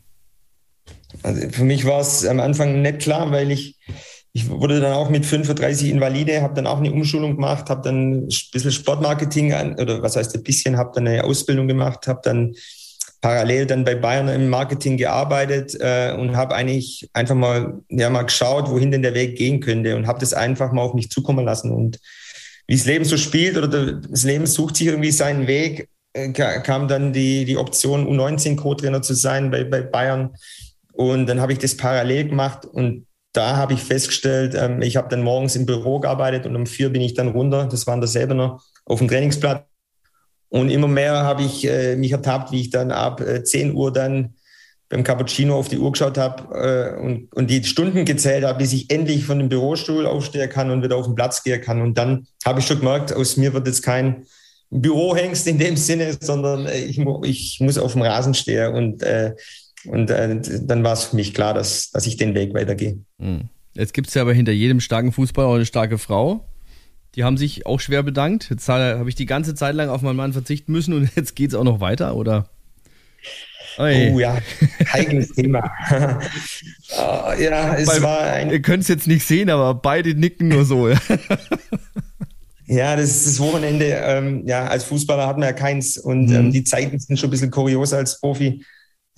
Also 1.23 1.49
für 1.51 1.65
mich 1.65 1.85
war 1.85 2.01
es 2.01 2.25
am 2.27 2.41
Anfang 2.41 2.81
nicht 2.81 3.01
klar, 3.01 3.31
weil 3.33 3.51
ich, 3.51 3.77
ich 4.33 4.49
wurde 4.49 4.81
dann 4.81 4.93
auch 4.93 5.11
mit 5.11 5.27
35 5.27 5.91
Invalide, 5.91 6.43
habe 6.43 6.55
dann 6.55 6.67
auch 6.67 6.79
eine 6.79 6.93
Umschulung 6.93 7.37
gemacht, 7.37 7.71
habe 7.71 7.83
dann 7.83 8.27
ein 8.27 8.29
bisschen 8.53 8.71
Sportmarketing, 8.71 9.53
an, 9.53 9.75
oder 9.81 10.01
was 10.03 10.17
heißt 10.17 10.35
ein 10.37 10.43
bisschen, 10.43 10.77
habe 10.77 10.93
dann 10.95 11.09
eine 11.09 11.25
Ausbildung 11.25 11.67
gemacht, 11.67 12.07
habe 12.07 12.21
dann 12.23 12.55
parallel 13.21 13.67
dann 13.67 13.85
bei 13.85 13.95
Bayern 13.95 14.29
im 14.29 14.51
Marketing 14.51 14.97
gearbeitet 14.97 15.75
äh, 15.81 16.15
und 16.17 16.37
habe 16.37 16.55
eigentlich 16.55 17.09
einfach 17.15 17.35
mal, 17.35 17.81
ja, 17.89 18.11
mal 18.11 18.23
geschaut, 18.23 18.71
wohin 18.71 18.91
denn 18.91 19.03
der 19.03 19.15
Weg 19.15 19.37
gehen 19.37 19.61
könnte 19.61 19.97
und 19.97 20.07
habe 20.07 20.21
das 20.21 20.35
einfach 20.35 20.73
mal 20.73 20.83
auf 20.83 20.95
mich 20.95 21.11
zukommen 21.11 21.45
lassen 21.45 21.73
und 21.73 21.99
wie 22.67 22.77
das 22.77 22.87
Leben 22.87 23.05
so 23.05 23.17
spielt 23.17 23.57
oder 23.57 23.93
das 23.93 24.25
Leben 24.25 24.47
sucht 24.47 24.77
sich 24.77 24.87
irgendwie 24.87 25.11
seinen 25.11 25.47
Weg, 25.47 25.89
äh, 26.13 26.31
kam 26.33 26.89
dann 26.89 27.13
die, 27.13 27.45
die 27.45 27.57
Option, 27.57 28.07
U19-Co-Trainer 28.07 29.03
zu 29.03 29.15
sein 29.15 29.51
bei, 29.51 29.65
bei 29.65 29.83
Bayern. 29.83 30.35
Und 30.93 31.27
dann 31.27 31.41
habe 31.41 31.53
ich 31.53 31.59
das 31.59 31.77
parallel 31.77 32.29
gemacht 32.29 32.65
und 32.65 33.07
da 33.33 33.57
habe 33.57 33.75
ich 33.75 33.83
festgestellt, 33.83 34.55
ähm, 34.57 34.81
ich 34.81 34.97
habe 34.97 35.09
dann 35.09 35.23
morgens 35.23 35.57
im 35.57 35.67
Büro 35.67 35.99
gearbeitet 35.99 36.47
und 36.47 36.55
um 36.55 36.67
vier 36.67 36.91
bin 36.91 37.03
ich 37.03 37.15
dann 37.15 37.29
runter, 37.29 37.67
das 37.67 37.87
war 37.87 37.95
in 37.95 38.01
der 38.01 38.09
Säbener, 38.09 38.61
auf 38.85 39.01
dem 39.01 39.09
Trainingsplatz. 39.09 39.65
Und 40.51 40.71
immer 40.71 40.87
mehr 40.87 41.25
habe 41.25 41.43
ich 41.43 41.67
äh, 41.67 41.97
mich 41.97 42.13
ertappt, 42.13 42.53
wie 42.53 42.61
ich 42.61 42.71
dann 42.71 42.93
ab 42.93 43.21
äh, 43.21 43.43
10 43.43 43.75
Uhr 43.75 43.93
dann 43.93 44.35
beim 44.95 45.03
Cappuccino 45.03 45.59
auf 45.59 45.67
die 45.67 45.79
Uhr 45.79 45.91
geschaut 45.91 46.17
habe 46.19 46.55
äh, 46.55 47.03
und, 47.03 47.33
und 47.35 47.51
die 47.51 47.65
Stunden 47.65 48.05
gezählt 48.05 48.45
habe, 48.45 48.59
bis 48.59 48.73
ich 48.73 48.91
endlich 48.91 49.25
von 49.25 49.41
dem 49.41 49.49
Bürostuhl 49.49 50.07
aufstehen 50.07 50.49
kann 50.49 50.71
und 50.71 50.85
wieder 50.85 50.97
auf 50.97 51.07
den 51.07 51.17
Platz 51.17 51.43
gehen 51.43 51.61
kann. 51.61 51.83
Und 51.83 51.99
dann 51.99 52.29
habe 52.45 52.61
ich 52.61 52.67
schon 52.67 52.79
gemerkt, 52.79 53.13
aus 53.13 53.37
mir 53.37 53.53
wird 53.53 53.67
jetzt 53.67 53.83
kein 53.83 54.25
Bürohengst 54.71 55.49
in 55.49 55.59
dem 55.59 55.77
Sinne, 55.77 56.17
sondern 56.21 56.69
ich, 56.69 57.01
ich 57.25 57.59
muss 57.61 57.77
auf 57.77 57.95
dem 57.95 58.03
Rasen 58.03 58.35
stehen. 58.35 58.73
Und, 58.73 59.03
äh, 59.03 59.35
und 59.87 60.11
äh, 60.11 60.41
dann 60.63 60.85
war 60.85 60.93
es 60.93 61.07
für 61.07 61.17
mich 61.17 61.35
klar, 61.35 61.55
dass, 61.55 61.91
dass 61.91 62.07
ich 62.07 62.17
den 62.17 62.37
Weg 62.37 62.55
weitergehe. 62.55 63.01
Hm. 63.19 63.49
Jetzt 63.73 63.95
gibt 63.95 64.07
es 64.07 64.15
ja 64.15 64.23
aber 64.23 64.33
hinter 64.33 64.53
jedem 64.53 64.79
starken 64.79 65.11
Fußballer 65.11 65.49
auch 65.49 65.55
eine 65.57 65.67
starke 65.67 65.99
Frau. 65.99 66.47
Die 67.17 67.25
haben 67.25 67.37
sich 67.37 67.67
auch 67.67 67.81
schwer 67.81 68.05
bedankt. 68.05 68.49
Jetzt 68.49 68.69
habe 68.69 69.09
ich 69.09 69.17
die 69.17 69.27
ganze 69.27 69.57
Zeit 69.57 69.75
lang 69.75 69.89
auf 69.89 70.03
meinen 70.03 70.15
Mann 70.15 70.33
verzichten 70.33 70.71
müssen 70.71 70.95
und 70.95 71.11
jetzt 71.17 71.35
geht 71.35 71.49
es 71.49 71.57
auch 71.57 71.65
noch 71.65 71.81
weiter, 71.81 72.15
oder? 72.15 72.49
Oi. 73.79 74.13
Oh 74.13 74.21
ja, 74.21 74.39
heikles 74.93 75.31
Thema. 75.31 75.73
uh, 75.91 77.33
ja, 77.41 77.75
es 77.75 77.89
Weil, 77.89 78.03
war 78.03 78.21
ein. 78.21 78.51
Ihr 78.51 78.63
könnt 78.63 78.83
es 78.83 78.89
jetzt 78.89 79.07
nicht 79.07 79.27
sehen, 79.27 79.51
aber 79.51 79.75
beide 79.75 80.15
nicken 80.15 80.49
nur 80.49 80.65
so. 80.65 80.89
Ja, 82.67 82.97
das 82.97 83.11
ist 83.11 83.27
das 83.27 83.41
Wochenende. 83.41 83.85
Ähm, 83.85 84.47
ja, 84.47 84.67
als 84.67 84.85
Fußballer 84.85 85.27
hat 85.27 85.37
man 85.37 85.49
ja 85.49 85.53
keins 85.53 85.99
und 85.99 86.27
mhm. 86.31 86.35
ähm, 86.35 86.53
die 86.53 86.65
Zeiten 86.65 86.99
sind 86.99 87.19
schon 87.19 87.29
ein 87.29 87.31
bisschen 87.31 87.51
kurios 87.51 87.93
als 87.93 88.21
Profi. 88.21 88.65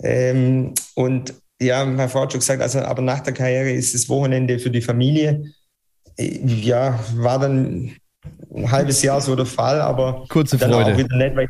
Ähm, 0.03 0.73
und 0.95 1.33
ja, 1.61 1.85
meine 1.85 2.09
Frau 2.09 2.21
hat 2.21 2.33
schon 2.33 2.39
gesagt, 2.39 2.61
also 2.61 2.79
aber 2.79 3.01
nach 3.01 3.21
der 3.21 3.33
Karriere 3.33 3.71
ist 3.71 3.93
das 3.93 4.09
Wochenende 4.09 4.59
für 4.59 4.69
die 4.69 4.81
Familie. 4.81 5.43
Ja, 6.19 6.99
war 7.15 7.39
dann 7.39 7.93
ein 8.53 8.71
halbes 8.71 9.01
Jahr 9.01 9.21
so 9.21 9.35
der 9.35 9.45
Fall, 9.45 9.79
aber 9.79 10.25
kurze 10.27 10.57
dann 10.57 10.71
Freude. 10.71 10.93
auch 10.93 10.97
wieder 10.97 11.15
nicht, 11.15 11.35
weil 11.35 11.47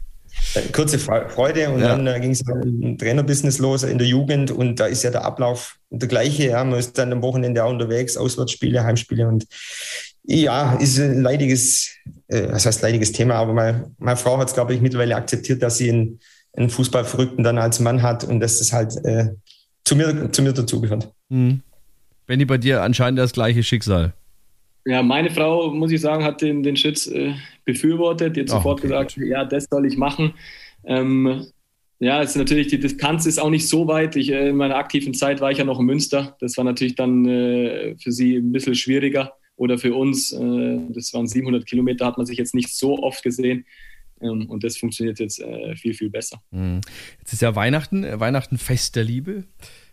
kurze 0.72 1.00
Freude 1.00 1.70
und 1.70 1.82
ja. 1.82 1.90
dann 1.90 2.08
äh, 2.08 2.20
ging 2.20 2.32
es 2.32 2.42
im 2.42 2.98
Trainerbusiness 2.98 3.60
los 3.60 3.84
in 3.84 3.98
der 3.98 4.08
Jugend 4.08 4.52
und 4.52 4.80
da 4.80 4.86
ist 4.86 5.04
ja 5.04 5.12
der 5.12 5.26
Ablauf 5.26 5.78
der 5.90 6.08
gleiche. 6.08 6.50
Ja, 6.50 6.64
man 6.64 6.80
ist 6.80 6.98
dann 6.98 7.12
am 7.12 7.22
Wochenende 7.22 7.64
auch 7.64 7.70
unterwegs, 7.70 8.18
Auswärtsspiele, 8.18 8.84
Heimspiele 8.84 9.28
und 9.28 9.46
ja, 10.24 10.74
ist 10.76 11.00
ein 11.00 11.22
leidiges, 11.22 11.90
äh, 12.28 12.48
was 12.50 12.66
heißt 12.66 12.82
leidiges 12.82 13.12
Thema, 13.14 13.36
aber 13.36 13.54
meine, 13.54 13.92
meine 13.98 14.18
Frau 14.18 14.38
hat 14.38 14.50
es, 14.50 14.54
glaube 14.54 14.74
ich, 14.74 14.82
mittlerweile 14.82 15.16
akzeptiert, 15.16 15.62
dass 15.64 15.78
sie 15.78 15.90
einen, 15.90 16.20
einen 16.54 16.70
Fußballverrückten 16.70 17.44
dann 17.44 17.58
als 17.58 17.80
Mann 17.80 18.02
hat 18.02 18.26
und 18.26 18.42
dass 18.42 18.60
das 18.60 18.74
halt 18.74 18.94
äh, 19.06 19.30
zu 19.86 19.96
mir, 19.96 20.32
zu 20.32 20.42
mir 20.42 20.52
dazugehört. 20.52 21.10
Mhm. 21.30 21.62
Benny, 22.26 22.44
bei 22.44 22.58
dir 22.58 22.84
anscheinend 22.84 23.20
das 23.20 23.32
gleiche 23.32 23.64
Schicksal. 23.64 24.14
Ja, 24.88 25.04
meine 25.04 25.30
Frau, 25.30 25.70
muss 25.72 25.92
ich 25.92 26.00
sagen, 26.00 26.24
hat 26.24 26.42
den, 26.42 26.64
den 26.64 26.78
Schritt 26.78 27.08
äh, 27.08 27.34
befürwortet. 27.66 28.38
Hat 28.38 28.48
sofort 28.48 28.80
okay. 28.80 28.88
gesagt, 28.88 29.18
ja, 29.18 29.44
das 29.44 29.68
soll 29.70 29.86
ich 29.86 29.98
machen. 29.98 30.34
Ähm, 30.86 31.46
ja, 32.00 32.22
es 32.22 32.30
ist 32.32 32.36
natürlich, 32.38 32.68
die 32.68 32.80
Distanz 32.80 33.26
ist 33.26 33.38
auch 33.38 33.50
nicht 33.50 33.68
so 33.68 33.88
weit. 33.88 34.16
Ich, 34.16 34.32
äh, 34.32 34.48
in 34.48 34.56
meiner 34.56 34.78
aktiven 34.78 35.14
Zeit 35.14 35.42
war 35.42 35.52
ich 35.52 35.58
ja 35.58 35.66
noch 35.66 35.82
in 35.82 35.88
Münster. 35.88 36.38
Das 36.40 36.56
war 36.56 36.64
natürlich 36.64 36.96
dann 36.96 37.26
äh, 37.26 37.98
für 38.02 38.14
sie 38.14 38.38
ein 38.38 38.54
bisschen 38.54 38.76
schwieriger 38.76 39.34
oder 39.58 39.78
für 39.78 39.94
uns. 39.94 40.32
Äh, 40.32 40.80
das 40.90 41.14
waren 41.14 41.28
700 41.28 41.66
Kilometer, 41.66 42.06
hat 42.06 42.16
man 42.16 42.26
sich 42.26 42.38
jetzt 42.38 42.56
nicht 42.56 42.74
so 42.74 42.98
oft 43.04 43.22
gesehen. 43.24 43.66
Ähm, 44.22 44.50
und 44.50 44.64
das 44.64 44.78
funktioniert 44.78 45.20
jetzt 45.20 45.42
äh, 45.42 45.76
viel, 45.76 45.96
viel 45.96 46.10
besser. 46.10 46.42
Mhm. 46.52 46.80
Jetzt 47.20 47.34
ist 47.34 47.42
ja 47.42 47.56
Weihnachten, 47.56 48.06
äh, 48.06 48.18
Weihnachten 48.22 48.58
Fest 48.58 48.96
der 48.96 49.04
Liebe, 49.04 49.44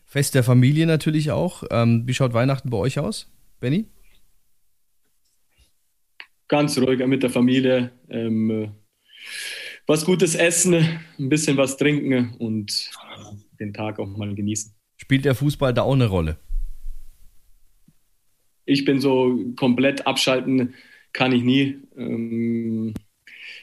Fest 0.04 0.36
der 0.36 0.44
Familie 0.44 0.86
natürlich 0.86 1.32
auch. 1.32 1.64
Ähm, 1.72 2.04
wie 2.06 2.14
schaut 2.14 2.32
Weihnachten 2.32 2.70
bei 2.70 2.76
euch 2.76 3.00
aus, 3.00 3.28
Benny? 3.58 3.86
Ganz 6.48 6.78
ruhig 6.78 7.04
mit 7.06 7.22
der 7.22 7.30
Familie, 7.30 7.90
ähm, 8.08 8.72
was 9.86 10.04
Gutes 10.04 10.34
essen, 10.34 10.74
ein 11.18 11.28
bisschen 11.28 11.56
was 11.56 11.76
trinken 11.76 12.34
und 12.38 12.90
den 13.60 13.72
Tag 13.72 13.98
auch 13.98 14.16
mal 14.16 14.34
genießen. 14.34 14.72
Spielt 14.96 15.24
der 15.24 15.34
Fußball 15.34 15.74
da 15.74 15.82
auch 15.82 15.94
eine 15.94 16.06
Rolle? 16.06 16.38
Ich 18.64 18.84
bin 18.84 19.00
so 19.00 19.38
komplett 19.56 20.06
abschalten, 20.06 20.74
kann 21.12 21.32
ich 21.32 21.42
nie. 21.42 21.78
Ähm, 21.96 22.94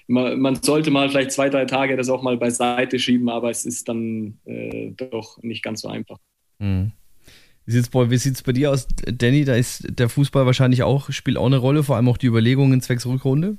man, 0.07 0.55
sollte 0.55 0.91
mal 0.91 1.09
vielleicht 1.09 1.31
zwei, 1.31 1.49
drei 1.49 1.65
Tage 1.65 1.97
das 1.97 2.09
auch 2.09 2.21
mal 2.21 2.37
beiseite 2.37 2.99
schieben, 2.99 3.29
aber 3.29 3.49
es 3.49 3.65
ist 3.65 3.89
dann 3.89 4.37
äh, 4.45 4.91
doch 4.91 5.41
nicht 5.41 5.63
ganz 5.63 5.81
so 5.81 5.87
einfach. 5.87 6.19
Mhm. 6.59 6.91
Wie 7.65 7.73
sieht 8.17 8.35
es 8.35 8.41
bei, 8.41 8.51
dir 8.51 8.71
aus, 8.71 8.87
Danny? 9.05 9.45
Da 9.45 9.55
ist 9.55 9.85
der 9.87 10.09
Fußball 10.09 10.45
wahrscheinlich 10.45 10.83
auch, 10.83 11.11
spielt 11.11 11.37
auch 11.37 11.45
eine 11.45 11.57
Rolle, 11.57 11.83
vor 11.83 11.95
allem 11.95 12.09
auch 12.09 12.17
die 12.17 12.27
Überlegungen 12.27 12.81
zwecks 12.81 13.05
Rückrunde. 13.05 13.57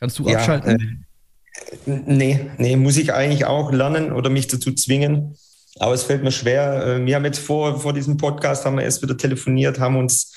Kannst 0.00 0.18
du 0.18 0.28
ja, 0.28 0.38
abschalten? 0.38 1.06
Äh, 1.86 1.90
nee, 2.06 2.50
nee, 2.56 2.76
muss 2.76 2.96
ich 2.96 3.12
eigentlich 3.12 3.44
auch 3.44 3.72
lernen 3.72 4.12
oder 4.12 4.30
mich 4.30 4.46
dazu 4.46 4.72
zwingen. 4.72 5.36
Aber 5.78 5.94
es 5.94 6.02
fällt 6.02 6.22
mir 6.22 6.32
schwer. 6.32 6.86
Äh, 6.86 7.06
wir 7.06 7.14
haben 7.14 7.24
jetzt 7.24 7.40
vor, 7.40 7.78
vor 7.80 7.92
diesem 7.92 8.16
Podcast 8.16 8.64
haben 8.64 8.76
wir 8.76 8.84
erst 8.84 9.02
wieder 9.02 9.16
telefoniert, 9.16 9.78
haben 9.78 9.96
uns 9.96 10.34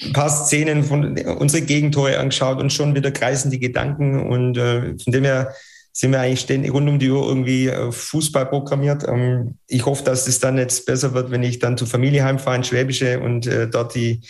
ein 0.00 0.12
paar 0.12 0.30
Szenen 0.30 0.84
von 0.84 1.18
unsere 1.18 1.64
Gegentore 1.64 2.18
angeschaut 2.18 2.58
und 2.58 2.72
schon 2.72 2.94
wieder 2.94 3.10
kreisen 3.10 3.50
die 3.50 3.60
Gedanken 3.60 4.26
und 4.26 4.56
äh, 4.56 4.96
von 4.98 5.12
dem 5.12 5.24
her 5.24 5.54
sind 5.92 6.12
wir 6.12 6.20
eigentlich 6.20 6.40
ständig 6.40 6.72
rund 6.72 6.88
um 6.88 6.98
die 6.98 7.10
Uhr 7.10 7.26
irgendwie 7.26 7.70
Fußball 7.90 8.46
programmiert. 8.46 9.06
Ähm, 9.06 9.58
ich 9.66 9.84
hoffe, 9.84 10.02
dass 10.04 10.26
es 10.26 10.40
dann 10.40 10.56
jetzt 10.56 10.86
besser 10.86 11.12
wird, 11.12 11.30
wenn 11.30 11.42
ich 11.42 11.58
dann 11.58 11.76
zur 11.76 11.86
Familie 11.86 12.24
heimfahre 12.24 12.56
in 12.56 12.64
Schwäbische 12.64 13.20
und 13.20 13.46
äh, 13.46 13.68
dort 13.68 13.94
die, 13.94 14.22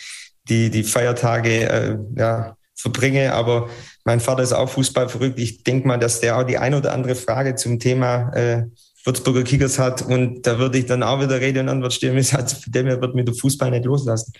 die, 0.49 0.69
die 0.69 0.83
Feiertage 0.83 1.69
äh, 1.69 1.97
ja, 2.17 2.57
verbringe. 2.75 3.33
Aber 3.33 3.69
mein 4.03 4.19
Vater 4.19 4.43
ist 4.43 4.53
auch 4.53 4.69
Fußball 4.69 5.07
verrückt. 5.07 5.39
Ich 5.39 5.63
denke 5.63 5.87
mal, 5.87 5.97
dass 5.97 6.19
der 6.19 6.37
auch 6.37 6.43
die 6.43 6.57
ein 6.57 6.73
oder 6.73 6.93
andere 6.93 7.15
Frage 7.15 7.55
zum 7.55 7.79
Thema 7.79 8.31
äh, 8.33 8.63
Würzburger 9.05 9.43
Kickers 9.43 9.79
hat 9.79 10.01
und 10.01 10.47
da 10.47 10.59
würde 10.59 10.77
ich 10.77 10.85
dann 10.85 11.03
auch 11.03 11.21
wieder 11.21 11.41
Rede 11.41 11.59
und 11.59 11.69
Antwort 11.69 11.93
stehen. 11.93 12.15
Also 12.33 12.55
von 12.55 12.71
dem 12.71 12.85
wird 12.85 13.15
mir 13.15 13.25
der 13.25 13.33
Fußball 13.33 13.71
nicht 13.71 13.85
loslassen. 13.85 14.33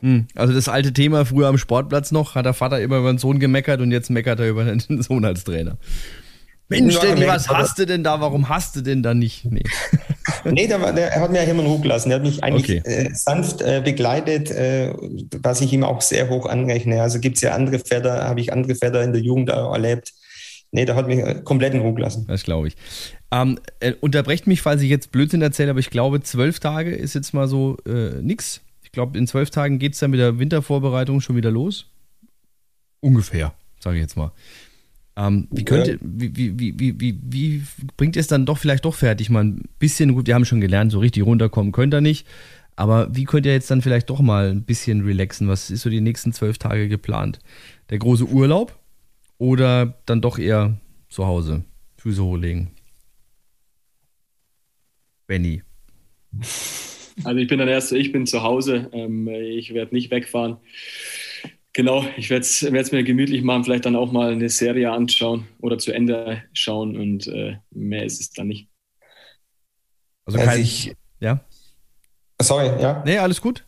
Hm, 0.00 0.26
also 0.34 0.52
das 0.52 0.68
alte 0.68 0.92
Thema 0.92 1.24
früher 1.24 1.48
am 1.48 1.58
Sportplatz 1.58 2.10
noch, 2.10 2.34
hat 2.34 2.44
der 2.44 2.54
Vater 2.54 2.80
immer 2.80 2.98
über 2.98 3.12
den 3.12 3.18
Sohn 3.18 3.38
gemeckert 3.38 3.80
und 3.80 3.92
jetzt 3.92 4.10
meckert 4.10 4.40
er 4.40 4.48
über 4.48 4.64
den 4.64 4.80
Sohn 5.02 5.24
als 5.24 5.44
Trainer. 5.44 5.78
Mensch, 6.68 6.98
Danny, 6.98 7.26
was 7.26 7.48
hast 7.48 7.78
du 7.78 7.86
denn 7.86 8.02
da? 8.02 8.20
Warum 8.20 8.48
hast 8.48 8.76
du 8.76 8.80
denn 8.80 9.02
da 9.02 9.12
nicht? 9.12 9.44
Nee, 9.44 9.62
nee 10.44 10.66
der, 10.66 10.92
der, 10.92 11.12
er 11.12 11.20
hat 11.20 11.30
mir 11.30 11.42
immer 11.44 11.62
in 11.62 11.68
Ruhe 11.68 11.80
gelassen. 11.80 12.10
Er 12.10 12.16
hat 12.16 12.22
mich 12.22 12.42
eigentlich 12.42 12.80
okay. 12.80 13.08
äh, 13.08 13.14
sanft 13.14 13.60
äh, 13.60 13.82
begleitet, 13.84 14.50
äh, 14.50 14.92
was 15.42 15.60
ich 15.60 15.72
ihm 15.72 15.84
auch 15.84 16.00
sehr 16.00 16.30
hoch 16.30 16.46
anrechne. 16.46 17.02
Also 17.02 17.20
gibt 17.20 17.36
es 17.36 17.42
ja 17.42 17.52
andere 17.52 17.78
Väter, 17.78 18.24
habe 18.24 18.40
ich 18.40 18.52
andere 18.52 18.74
Väter 18.74 19.02
in 19.02 19.12
der 19.12 19.22
Jugend 19.22 19.50
erlebt. 19.50 20.12
Nee, 20.70 20.86
der 20.86 20.96
hat 20.96 21.06
mich 21.06 21.18
äh, 21.18 21.42
komplett 21.44 21.74
in 21.74 21.80
Ruhe 21.80 21.94
gelassen. 21.94 22.24
Das 22.26 22.42
glaube 22.42 22.68
ich. 22.68 22.76
Ähm, 23.30 23.58
äh, 23.80 23.92
unterbrecht 24.00 24.46
mich, 24.46 24.62
falls 24.62 24.80
ich 24.80 24.88
jetzt 24.88 25.12
Blödsinn 25.12 25.42
erzähle, 25.42 25.70
aber 25.70 25.80
ich 25.80 25.90
glaube, 25.90 26.22
zwölf 26.22 26.60
Tage 26.60 26.94
ist 26.94 27.14
jetzt 27.14 27.34
mal 27.34 27.46
so 27.46 27.76
äh, 27.86 28.20
nix. 28.22 28.62
Ich 28.82 28.92
glaube, 28.92 29.18
in 29.18 29.26
zwölf 29.26 29.50
Tagen 29.50 29.78
geht 29.78 29.92
es 29.92 30.00
dann 30.00 30.10
mit 30.10 30.20
der 30.20 30.38
Wintervorbereitung 30.38 31.20
schon 31.20 31.36
wieder 31.36 31.50
los. 31.50 31.86
Ungefähr, 33.00 33.52
sage 33.80 33.96
ich 33.96 34.02
jetzt 34.02 34.16
mal. 34.16 34.32
Ähm, 35.16 35.46
wie, 35.50 35.64
könnte, 35.64 35.98
wie, 36.00 36.34
wie, 36.36 36.58
wie, 36.58 36.78
wie, 36.78 37.00
wie, 37.00 37.18
wie 37.22 37.62
bringt 37.96 38.16
ihr 38.16 38.20
es 38.20 38.28
dann 38.28 38.46
doch 38.46 38.58
vielleicht 38.58 38.84
doch 38.84 38.94
fertig? 38.94 39.28
Mal 39.28 39.44
ein 39.44 39.62
bisschen, 39.78 40.14
gut, 40.14 40.26
wir 40.26 40.34
haben 40.34 40.44
schon 40.44 40.60
gelernt, 40.60 40.92
so 40.92 41.00
richtig 41.00 41.24
runterkommen 41.24 41.72
könnt 41.72 41.94
ihr 41.94 42.00
nicht. 42.00 42.26
Aber 42.76 43.14
wie 43.14 43.24
könnt 43.24 43.44
ihr 43.44 43.52
jetzt 43.52 43.70
dann 43.70 43.82
vielleicht 43.82 44.08
doch 44.08 44.20
mal 44.20 44.50
ein 44.50 44.64
bisschen 44.64 45.04
relaxen? 45.04 45.48
Was 45.48 45.70
ist 45.70 45.82
so 45.82 45.90
die 45.90 46.00
nächsten 46.00 46.32
zwölf 46.32 46.56
Tage 46.56 46.88
geplant? 46.88 47.40
Der 47.90 47.98
große 47.98 48.24
Urlaub 48.24 48.78
oder 49.36 49.98
dann 50.06 50.22
doch 50.22 50.38
eher 50.38 50.78
zu 51.08 51.26
Hause? 51.26 51.64
Füße 51.98 52.24
hochlegen? 52.24 52.70
Benny. 55.26 55.62
Also 57.24 57.36
ich 57.36 57.48
bin 57.48 57.58
dann 57.58 57.68
erst, 57.68 57.92
ich 57.92 58.10
bin 58.10 58.26
zu 58.26 58.42
Hause. 58.42 58.88
Ähm, 58.92 59.28
ich 59.28 59.74
werde 59.74 59.94
nicht 59.94 60.10
wegfahren. 60.10 60.56
Genau, 61.74 62.04
ich 62.18 62.28
werde 62.28 62.44
es 62.44 62.92
mir 62.92 63.02
gemütlich 63.02 63.42
machen, 63.42 63.64
vielleicht 63.64 63.86
dann 63.86 63.96
auch 63.96 64.12
mal 64.12 64.32
eine 64.32 64.50
Serie 64.50 64.90
anschauen 64.90 65.48
oder 65.60 65.78
zu 65.78 65.92
Ende 65.92 66.42
schauen 66.52 66.96
und 66.96 67.26
äh, 67.28 67.56
mehr 67.70 68.04
ist 68.04 68.20
es 68.20 68.30
dann 68.30 68.48
nicht. 68.48 68.68
Also, 70.26 70.38
also 70.38 70.60
ich, 70.60 70.94
ja. 71.20 71.40
Sorry, 72.40 72.66
ja. 72.80 73.02
Nee, 73.06 73.18
alles 73.18 73.40
gut. 73.40 73.64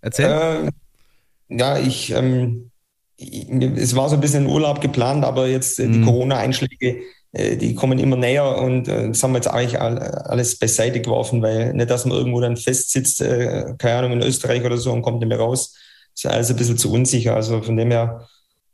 Erzähl. 0.00 0.26
Äh, 0.26 1.58
ja, 1.58 1.78
ich, 1.78 2.12
ähm, 2.12 2.70
ich, 3.16 3.50
es 3.50 3.96
war 3.96 4.08
so 4.08 4.14
ein 4.14 4.20
bisschen 4.20 4.46
Urlaub 4.46 4.80
geplant, 4.80 5.24
aber 5.24 5.48
jetzt 5.48 5.80
äh, 5.80 5.88
die 5.88 5.98
mhm. 5.98 6.04
Corona-Einschläge, 6.04 7.00
äh, 7.32 7.56
die 7.56 7.74
kommen 7.74 7.98
immer 7.98 8.16
näher 8.16 8.58
und 8.58 8.86
äh, 8.86 9.08
das 9.08 9.24
haben 9.24 9.32
wir 9.32 9.38
jetzt 9.38 9.48
eigentlich 9.48 9.80
all, 9.80 9.98
alles 9.98 10.56
beiseite 10.56 11.00
geworfen, 11.00 11.42
weil 11.42 11.74
nicht, 11.74 11.90
dass 11.90 12.04
man 12.04 12.16
irgendwo 12.16 12.40
dann 12.40 12.56
festsitzt, 12.56 13.20
äh, 13.22 13.74
keine 13.76 13.98
Ahnung, 13.98 14.12
in 14.12 14.22
Österreich 14.22 14.64
oder 14.64 14.76
so 14.76 14.92
und 14.92 15.02
kommt 15.02 15.18
nicht 15.18 15.28
mehr 15.28 15.40
raus 15.40 15.74
ist 16.24 16.30
alles 16.30 16.50
ein 16.50 16.56
bisschen 16.56 16.78
zu 16.78 16.92
unsicher. 16.92 17.34
Also 17.34 17.62
von 17.62 17.76
dem 17.76 17.90
her 17.90 18.28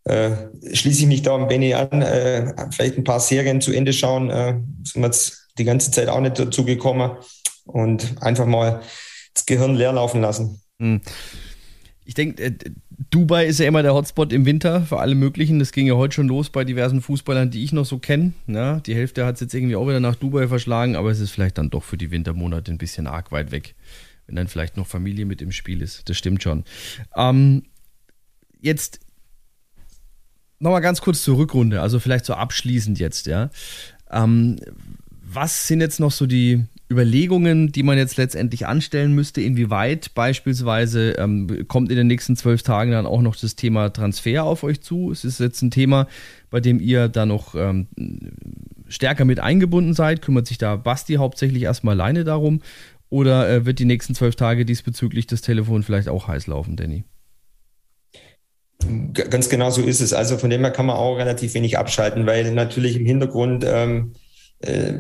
äh, 0.05 0.31
schließe 0.73 1.03
ich 1.03 1.07
mich 1.07 1.23
da 1.23 1.35
am 1.35 1.49
Benny 1.49 1.75
an. 1.75 2.03
Äh, 2.03 2.55
vielleicht 2.71 2.97
ein 2.97 3.05
paar 3.05 3.21
Serien 3.21 3.61
zu 3.61 3.73
Ende 3.73 3.93
schauen. 3.93 4.31
Äh, 4.31 4.61
sind 4.85 5.03
wir 5.03 5.07
jetzt 5.07 5.49
die 5.59 5.65
ganze 5.65 5.91
Zeit 5.91 6.09
auch 6.09 6.21
nicht 6.21 6.39
dazu 6.39 6.65
gekommen. 6.65 7.13
Und 7.65 8.15
einfach 8.21 8.47
mal 8.47 8.81
das 9.35 9.47
Gehirn 9.47 9.75
leer 9.75 9.93
laufen 9.93 10.21
lassen. 10.21 10.61
Hm. 10.79 11.01
Ich 12.05 12.15
denke, 12.15 12.43
äh, 12.43 12.53
Dubai 13.11 13.47
ist 13.47 13.61
ja 13.61 13.67
immer 13.67 13.83
der 13.83 13.95
Hotspot 13.95 14.33
im 14.33 14.47
Winter 14.47 14.83
für 14.83 14.99
alle 14.99 15.15
möglichen. 15.15 15.59
Das 15.59 15.73
ging 15.73 15.87
ja 15.87 15.95
heute 15.95 16.15
schon 16.15 16.29
los 16.29 16.51
bei 16.51 16.65
diversen 16.65 17.03
Fußballern, 17.03 17.51
die 17.51 17.63
ich 17.63 17.73
noch 17.73 17.85
so 17.85 17.99
kenne. 17.99 18.33
Ja, 18.47 18.81
die 18.81 18.95
Hälfte 18.95 19.27
hat 19.27 19.35
es 19.35 19.41
jetzt 19.41 19.55
irgendwie 19.55 19.77
auch 19.77 19.87
wieder 19.87 20.01
nach 20.01 20.15
Dubai 20.15 20.49
verschlagen, 20.49 20.97
aber 20.97 21.11
es 21.11 21.21
ist 21.21 21.31
vielleicht 21.31 21.59
dann 21.59 21.71
doch 21.71 21.83
für 21.83 21.97
die 21.97 22.11
Wintermonate 22.11 22.71
ein 22.71 22.79
bisschen 22.79 23.07
arg 23.07 23.33
weit 23.33 23.51
weg 23.51 23.75
wenn 24.27 24.37
dann 24.37 24.49
vielleicht 24.49 24.77
noch 24.77 24.87
Familie 24.87 25.27
mit 25.27 25.43
im 25.43 25.53
Spiel 25.53 25.83
ist. 25.83 26.09
Das 26.09 26.17
stimmt 26.17 26.43
schon. 26.43 26.65
Ähm, 27.17 27.65
jetzt 28.61 29.01
nochmal 30.59 30.81
ganz 30.81 31.01
kurz 31.01 31.23
zur 31.23 31.39
Rückrunde, 31.39 31.81
also 31.81 31.99
vielleicht 32.01 32.25
so 32.25 32.35
abschließend 32.35 32.99
jetzt, 32.99 33.27
ja. 33.27 33.51
Ähm, 34.11 34.57
was 35.23 35.67
sind 35.67 35.81
jetzt 35.81 36.01
noch 36.01 36.13
so 36.13 36.27
die 36.27 36.65
Überlegungen, 36.91 37.73
die 37.73 37.83
man 37.83 37.99
jetzt 37.99 38.17
letztendlich 38.17 38.67
anstellen 38.67 39.13
müsste? 39.13 39.41
Inwieweit 39.41 40.15
beispielsweise 40.15 41.13
ähm, 41.19 41.67
kommt 41.67 41.91
in 41.91 41.97
den 41.97 42.07
nächsten 42.07 42.37
zwölf 42.37 42.63
Tagen 42.63 42.93
dann 42.93 43.07
auch 43.07 43.23
noch 43.23 43.35
das 43.35 43.57
Thema 43.57 43.93
Transfer 43.93 44.45
auf 44.45 44.63
euch 44.63 44.81
zu? 44.83 45.11
Es 45.11 45.25
ist 45.25 45.41
jetzt 45.41 45.63
ein 45.63 45.73
Thema, 45.73 46.07
bei 46.49 46.61
dem 46.61 46.79
ihr 46.79 47.09
da 47.09 47.27
noch 47.27 47.57
ähm, 47.57 47.89
stärker 48.87 49.25
mit 49.25 49.41
eingebunden 49.41 49.95
seid. 49.95 50.23
Kümmert 50.23 50.47
sich 50.47 50.59
da 50.59 50.77
Basti 50.77 51.15
hauptsächlich 51.15 51.65
erstmal 51.65 52.01
alleine 52.01 52.23
darum? 52.23 52.61
Oder 53.09 53.49
äh, 53.49 53.67
wird 53.67 53.79
die 53.79 53.85
nächsten 53.85 54.15
zwölf 54.15 54.37
Tage 54.37 54.65
diesbezüglich 54.65 55.27
das 55.27 55.41
Telefon 55.41 55.83
vielleicht 55.83 56.09
auch 56.09 56.29
heiß 56.29 56.47
laufen, 56.49 56.77
Danny? 56.77 57.05
Ganz 59.15 59.49
genau 59.49 59.71
so 59.71 59.83
ist 59.83 60.01
es. 60.01 60.13
Also 60.13 60.39
von 60.39 60.51
dem 60.51 60.61
her 60.61 60.71
kann 60.71 60.87
man 60.87 60.97
auch 60.97 61.17
relativ 61.17 61.55
wenig 61.55 61.79
abschalten, 61.79 62.27
weil 62.27 62.53
natürlich 62.53 62.97
im 62.97 63.07
Hintergrund 63.07 63.65
ähm, 63.67 64.13
äh, 64.61 64.95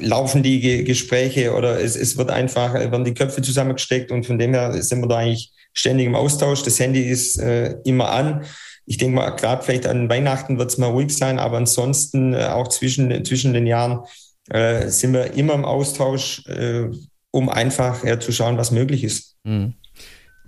laufen 0.00 0.42
die 0.42 0.60
Ge 0.60 0.82
Gespräche 0.84 1.54
oder 1.54 1.80
es, 1.80 1.96
es 1.96 2.16
wird 2.16 2.30
einfach, 2.30 2.74
werden 2.74 3.04
die 3.04 3.14
Köpfe 3.14 3.42
zusammengesteckt 3.42 4.10
und 4.10 4.26
von 4.26 4.38
dem 4.38 4.52
her 4.52 4.82
sind 4.82 5.00
wir 5.00 5.08
da 5.08 5.18
eigentlich 5.18 5.52
ständig 5.72 6.06
im 6.06 6.14
Austausch. 6.14 6.62
Das 6.62 6.78
Handy 6.78 7.02
ist 7.02 7.38
äh, 7.38 7.76
immer 7.84 8.10
an. 8.10 8.44
Ich 8.86 8.98
denke 8.98 9.16
mal, 9.16 9.30
gerade 9.30 9.62
vielleicht 9.64 9.86
an 9.86 10.08
Weihnachten 10.08 10.58
wird 10.58 10.70
es 10.70 10.78
mal 10.78 10.90
ruhig 10.90 11.16
sein, 11.16 11.38
aber 11.38 11.56
ansonsten 11.56 12.34
äh, 12.34 12.44
auch 12.46 12.68
zwischen, 12.68 13.24
zwischen 13.24 13.54
den 13.54 13.66
Jahren 13.66 14.00
äh, 14.50 14.88
sind 14.88 15.14
wir 15.14 15.34
immer 15.34 15.54
im 15.54 15.64
Austausch. 15.64 16.44
Äh, 17.34 17.36
um 17.36 17.48
einfach 17.48 18.04
ja, 18.04 18.18
zu 18.20 18.32
schauen, 18.32 18.56
was 18.56 18.70
möglich 18.70 19.04
ist. 19.04 19.36
Mhm. 19.44 19.74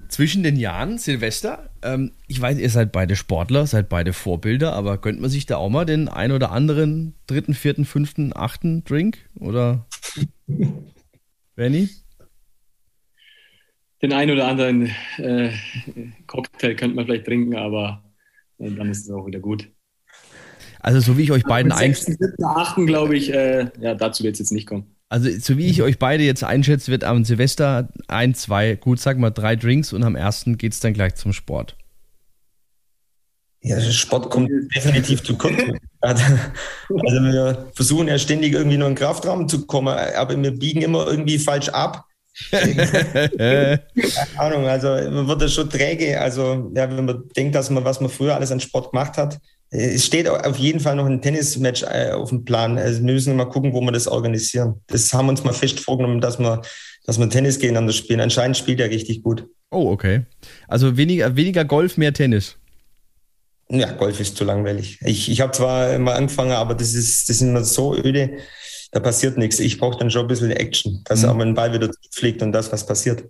Zwischen 0.09 0.45
den 0.45 0.57
Jahren, 0.57 0.99
Silvester, 0.99 1.71
ähm, 1.83 2.13
ich 2.29 2.41
weiß, 2.41 2.59
ihr 2.59 2.71
seid 2.71 2.93
beide 2.93 3.17
Sportler, 3.17 3.67
seid 3.67 3.89
beide 3.89 4.13
Vorbilder, 4.13 4.73
aber 4.73 4.99
könnte 4.99 5.21
man 5.21 5.31
sich 5.31 5.47
da 5.47 5.57
auch 5.57 5.69
mal 5.69 5.85
den 5.85 6.09
ein 6.09 6.31
oder 6.31 6.53
anderen 6.53 7.15
dritten, 7.27 7.55
vierten, 7.55 7.85
fünften, 7.85 8.33
achten 8.35 8.85
Drink 8.85 9.19
oder 9.41 9.87
Benny? 11.57 11.89
Den 14.01 14.13
ein 14.13 14.31
oder 14.31 14.47
anderen 14.47 14.93
äh, 15.17 15.51
Cocktail 16.29 16.77
könnte 16.77 16.95
man 16.95 17.07
vielleicht 17.07 17.27
trinken, 17.27 17.57
aber 17.57 18.05
äh, 18.59 18.71
dann 18.71 18.91
ist 18.91 19.07
es 19.07 19.11
auch 19.11 19.27
wieder 19.27 19.41
gut. 19.41 19.69
Also 20.79 21.01
so 21.01 21.19
wie 21.19 21.23
ich 21.23 21.33
euch 21.33 21.43
beiden 21.43 21.73
einschätze. 21.73 22.17
achten, 22.45 22.87
glaube 22.87 23.17
ich, 23.17 23.33
äh, 23.35 23.71
ja, 23.81 23.95
dazu 23.97 24.23
wird 24.23 24.35
es 24.35 24.39
jetzt 24.39 24.53
nicht 24.53 24.69
kommen. 24.69 24.96
Also, 25.09 25.31
so 25.39 25.57
wie 25.57 25.67
ich 25.67 25.83
euch 25.83 25.99
beide 25.99 26.25
jetzt 26.25 26.43
einschätze, 26.43 26.91
wird 26.91 27.05
am 27.05 27.25
Silvester 27.25 27.89
ein, 28.09 28.35
zwei, 28.35 28.75
gut, 28.75 28.99
sag 28.99 29.19
mal 29.19 29.31
drei 29.31 29.55
Drinks 29.55 29.93
und 29.93 30.03
am 30.03 30.17
ersten 30.17 30.59
geht 30.59 30.73
es 30.73 30.81
dann 30.81 30.95
gleich 30.95 31.15
zum 31.15 31.33
Sport. 31.33 31.77
Ja, 33.63 33.81
Sport 33.81 34.31
kommt 34.31 34.51
definitiv 34.77 35.23
zu 35.23 35.37
kurz. 35.37 35.55
Also, 36.01 36.25
also 36.89 37.21
wir 37.23 37.71
versuchen 37.75 38.09
ja 38.09 38.19
ständig 38.19 38.53
irgendwie 38.53 38.79
nur 38.79 38.89
in 38.89 38.95
den 38.95 38.99
Kraftraum 38.99 39.49
zu 39.49 39.67
kommen, 39.67 39.89
aber 39.89 40.41
wir 40.41 40.51
biegen 40.53 40.83
immer 40.83 41.07
irgendwie 41.07 41.39
falsch 41.39 41.69
ab. 41.69 42.05
Keine 42.51 43.81
Ahnung, 44.37 44.67
also 44.67 44.89
man 44.89 45.27
wird 45.27 45.41
das 45.41 45.55
schon 45.55 45.71
träge. 45.71 46.21
Also 46.21 46.71
ja, 46.75 46.91
wenn 46.95 47.07
man 47.07 47.25
denkt, 47.35 47.55
dass 47.55 47.71
man, 47.71 47.85
was 47.85 48.01
man 48.01 48.11
früher 48.11 48.35
alles 48.35 48.53
an 48.53 48.61
Sport 48.61 48.91
gemacht 48.91 49.17
hat, 49.17 49.39
es 49.77 50.07
steht 50.07 50.29
auf 50.29 50.57
jeden 50.57 50.81
Fall 50.81 50.97
noch 50.97 51.07
ein 51.07 51.21
Tennismatch 51.21 51.83
äh, 51.83 52.11
auf 52.13 52.31
dem 52.31 52.45
Plan. 52.45 52.79
Also 52.79 53.05
wir 53.05 53.13
müssen 53.13 53.37
mal 53.37 53.45
gucken, 53.47 53.73
wo 53.73 53.81
wir 53.81 53.93
das 53.93 54.09
organisieren. 54.09 54.81
Das 54.87 55.13
haben 55.13 55.27
wir 55.27 55.31
uns 55.31 55.45
mal 55.45 55.53
fest 55.53 55.81
vorgenommen, 55.81 56.21
dass 56.21 56.39
wir, 56.39 56.63
dass 57.05 57.19
wir 57.19 57.29
Tennis 57.29 57.59
gegeneinander 57.59 57.93
spielen. 57.93 58.21
Anscheinend 58.21 58.57
spielt 58.57 58.81
er 58.81 58.91
richtig 58.91 59.23
gut. 59.23 59.47
Oh, 59.71 59.91
okay. 59.91 60.23
Also 60.69 60.97
weniger, 60.97 61.37
weniger 61.37 61.65
Golf, 61.65 61.97
mehr 61.97 62.13
Tennis. 62.13 62.57
Ja, 63.69 63.93
Golf 63.93 64.21
ist 64.21 64.37
zu 64.37 64.45
langweilig. 64.45 64.99
Ich, 65.05 65.31
ich 65.31 65.41
habe 65.41 65.53
zwar 65.53 65.99
mal 65.99 66.15
angefangen, 66.15 66.53
aber 66.53 66.75
das 66.75 66.95
ist, 66.95 67.29
das 67.29 67.37
ist 67.37 67.43
immer 67.43 67.65
so 67.65 67.97
öde, 67.97 68.39
da 68.93 69.01
passiert 69.01 69.37
nichts. 69.37 69.59
Ich 69.59 69.79
brauche 69.79 69.99
dann 69.99 70.11
schon 70.11 70.23
ein 70.23 70.29
bisschen 70.29 70.53
Action, 70.53 71.03
dass 71.05 71.23
mhm. 71.23 71.29
auch 71.29 71.35
mal 71.35 71.47
ein 71.47 71.55
Ball 71.55 71.73
wieder 71.73 71.91
fliegt 72.13 72.43
und 72.43 72.53
das, 72.53 72.71
was 72.73 72.87
passiert. 72.87 73.25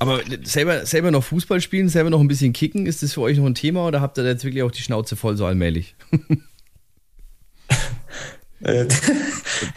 Aber 0.00 0.20
selber, 0.44 0.86
selber 0.86 1.10
noch 1.10 1.22
Fußball 1.22 1.60
spielen, 1.60 1.90
selber 1.90 2.08
noch 2.08 2.20
ein 2.20 2.28
bisschen 2.28 2.54
kicken, 2.54 2.86
ist 2.86 3.02
das 3.02 3.12
für 3.12 3.20
euch 3.20 3.36
noch 3.36 3.44
ein 3.44 3.54
Thema 3.54 3.86
oder 3.86 4.00
habt 4.00 4.16
ihr 4.18 4.24
da 4.24 4.30
jetzt 4.30 4.44
wirklich 4.44 4.62
auch 4.62 4.70
die 4.70 4.80
Schnauze 4.80 5.14
voll 5.14 5.36
so 5.36 5.44
allmählich? 5.44 5.94
Äh, 8.62 8.84
ja, 8.84 8.86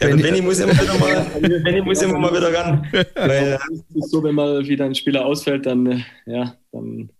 Benny, 0.00 0.22
Benny, 0.22 0.40
muss 0.40 0.60
immer 0.60 0.72
wieder 0.72 0.98
mal, 0.98 1.26
Benny 1.62 1.82
muss 1.82 2.00
immer 2.00 2.18
mal 2.18 2.32
wieder 2.34 2.54
ran. 2.54 2.86
Weil, 3.14 3.58
es 3.70 3.96
ist 3.96 4.10
so, 4.10 4.24
wenn 4.24 4.34
mal 4.34 4.66
wieder 4.66 4.86
ein 4.86 4.94
Spieler 4.94 5.26
ausfällt, 5.26 5.66
dann, 5.66 5.86
äh, 5.86 6.00
ja, 6.24 6.56
dann 6.72 7.10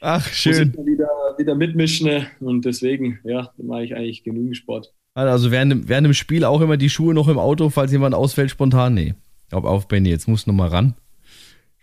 Ach, 0.00 0.26
schön. 0.32 0.68
Muss 0.68 0.86
ich 0.86 0.92
wieder, 0.92 1.08
wieder 1.36 1.54
mitmischen 1.54 2.26
und 2.40 2.64
deswegen, 2.64 3.20
ja, 3.24 3.52
mache 3.58 3.84
ich 3.84 3.94
eigentlich 3.94 4.24
genügend 4.24 4.56
Sport. 4.56 4.94
Also 5.12 5.50
während, 5.50 5.86
während 5.86 6.06
dem 6.06 6.14
Spiel 6.14 6.44
auch 6.44 6.62
immer 6.62 6.78
die 6.78 6.90
Schuhe 6.90 7.12
noch 7.12 7.28
im 7.28 7.38
Auto, 7.38 7.68
falls 7.68 7.92
jemand 7.92 8.14
ausfällt 8.14 8.50
spontan? 8.50 8.94
Nee. 8.94 9.14
Auf, 9.52 9.64
auf 9.64 9.86
Benny, 9.86 10.08
jetzt 10.08 10.28
musst 10.28 10.46
du 10.46 10.50
noch 10.50 10.56
mal 10.56 10.68
ran. 10.68 10.94